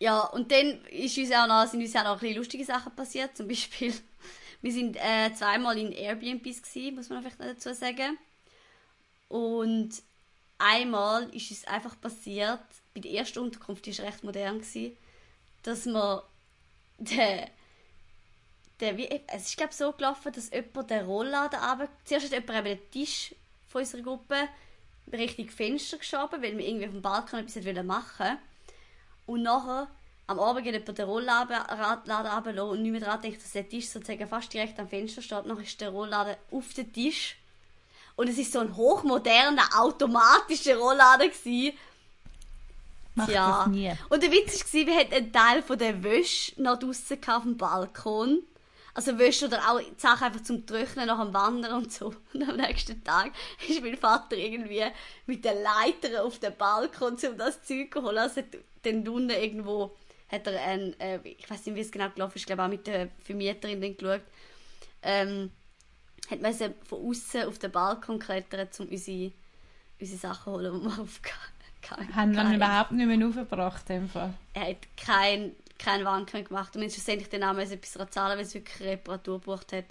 [0.00, 2.94] Ja, und dann ist uns auch noch, sind uns auch noch ein bisschen lustige Sachen
[2.94, 3.36] passiert.
[3.36, 3.92] Zum Beispiel,
[4.62, 8.18] wir sind äh, zweimal in Airbnbs gewesen, muss man vielleicht noch dazu sagen.
[9.28, 9.90] Und
[10.58, 12.60] einmal ist es einfach passiert,
[12.94, 14.96] bei der ersten Unterkunft, die war recht modern, gewesen,
[15.62, 16.22] dass wir
[16.98, 17.48] den
[18.80, 21.88] der, wie, es ist glaube so gelaufen, dass jemand den Rollladen runter...
[22.04, 23.34] Zuerst hat jemand den Tisch
[23.66, 24.48] von unserer Gruppe
[25.12, 28.38] Richtung Fenster geschoben, weil wir irgendwie auf dem Balkon etwas machen
[29.28, 29.88] Und nachher,
[30.26, 33.88] am Abend geht jemand den Rollladen runterlassen und nicht mehr daran denkt, dass der Tisch
[33.88, 35.44] sozusagen fast direkt am Fenster steht.
[35.46, 37.36] Nachher ist der Rollladen auf dem Tisch.
[38.16, 41.76] Und es ist so ein hochmoderner, automatischer Rollladen gewesen.
[43.14, 43.58] Macht Ja.
[43.64, 43.92] das nie.
[44.08, 47.56] Und der Witz war, wir hatten einen Teil von der Wäsche noch draussen auf dem
[47.56, 48.42] Balkon.
[48.94, 52.12] Also Wäsche oder auch Sachen einfach zum Trocknen nach dem Wandern und so.
[52.32, 53.30] Und am nächsten Tag
[53.68, 54.84] ist mein Vater irgendwie
[55.26, 58.18] mit der Leiter auf den Balkon, um das Zeug zu holen.
[58.18, 58.42] Also
[58.92, 59.96] dann unten irgendwo
[60.30, 62.68] hat er ein, äh, ich weiß nicht, wie es genau gelaufen ist, ich glaube auch
[62.68, 64.22] mit der Vermieterin dann geschaut,
[65.02, 65.50] ähm,
[66.30, 69.32] hat man von außen auf den Balkon klettern, um unsere,
[70.00, 71.20] unsere Sachen zu holen, die wir auf
[72.14, 74.34] Haben dann überhaupt nicht mehr aufgebracht, in Fall.
[74.52, 78.36] er hat kein, kein Wanken gemacht und wir haben schlussendlich dann auch müssen etwas zahlen,
[78.36, 79.86] weil es wirklich eine Reparatur gebraucht hat.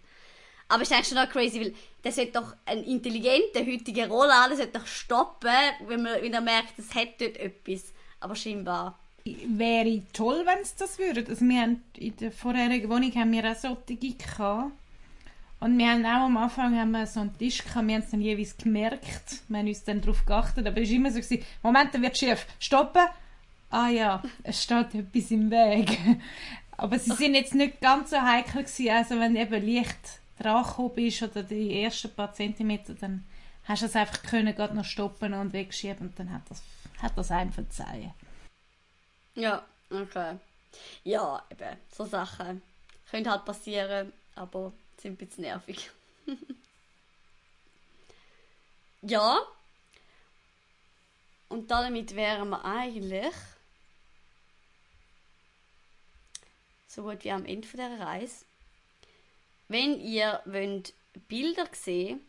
[0.70, 1.74] Aber es ist eigentlich schon noch crazy, weil
[2.04, 5.50] der sollte doch ein intelligenter heutiger Rollladen sollte doch stoppen,
[5.88, 7.94] wenn man wenn er merkt, es hat dort etwas.
[8.20, 8.98] Aber scheinbar.
[9.26, 11.26] Wäre toll, wenn es das würde.
[11.28, 14.72] Also wir haben in der vorherigen Wohnung haben wir auch solche gehabt.
[15.60, 18.12] Und wir haben auch am Anfang haben wir so einen Tisch gehabt, wir haben es
[18.12, 19.42] dann jeweils gemerkt.
[19.48, 22.18] Wir haben uns dann darauf geachtet, aber es war immer so, gewesen, Moment, dann wird
[22.18, 22.46] schief.
[22.60, 23.06] Stoppen!
[23.70, 25.98] Ah ja, es steht etwas im Weg.
[26.78, 29.98] aber sie sind jetzt nicht ganz so heikel gewesen, also wenn eben Licht
[30.40, 30.64] dran
[30.96, 33.26] bist oder die ersten paar Zentimeter, dann
[33.64, 36.62] hast du es einfach können, gerade noch stoppen und wegschieben und dann hat das,
[37.02, 38.14] hat das einem verzeihen.
[39.36, 40.38] Ja, okay.
[41.04, 42.62] Ja, eben, so Sachen
[43.10, 45.92] können halt passieren, aber sind ein bisschen nervig.
[49.02, 49.40] ja.
[51.50, 53.34] Und damit wären wir eigentlich
[56.88, 58.46] so gut wie am Ende von dieser Reise.
[59.68, 60.94] Wenn ihr wollt
[61.28, 62.22] Bilder sehen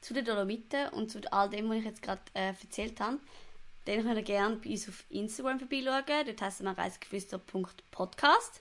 [0.00, 3.18] zu den Dolomiten und zu all dem, was ich jetzt gerade äh, erzählt habe,
[3.88, 6.26] dann könnt ihr gerne bei uns auf Instagram vorbeischauen.
[6.26, 8.60] Dort heißen wir reisegeflüster.podcast.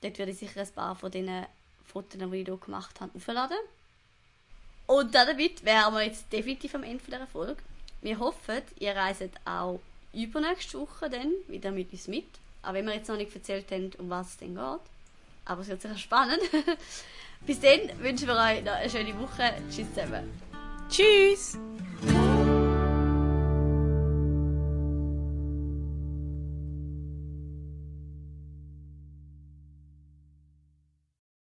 [0.00, 1.46] Dort werde ich sicher ein paar von diesen
[1.84, 3.58] Fotos, die ich hier gemacht habe, aufladen.
[4.86, 7.62] Und damit wären wir jetzt definitiv am Ende dieser Folge.
[8.00, 9.80] Wir hoffen, ihr reiset auch
[10.12, 12.26] übernächste Woche dann wieder mit uns mit.
[12.62, 14.80] Auch wenn wir jetzt noch nicht erzählt haben, um was es denn geht.
[15.44, 16.40] Aber es wird sicher spannend.
[17.46, 19.54] Bis dann wünschen wir euch noch eine schöne Woche.
[19.70, 20.30] Tschüss zusammen.
[20.88, 21.58] Tschüss!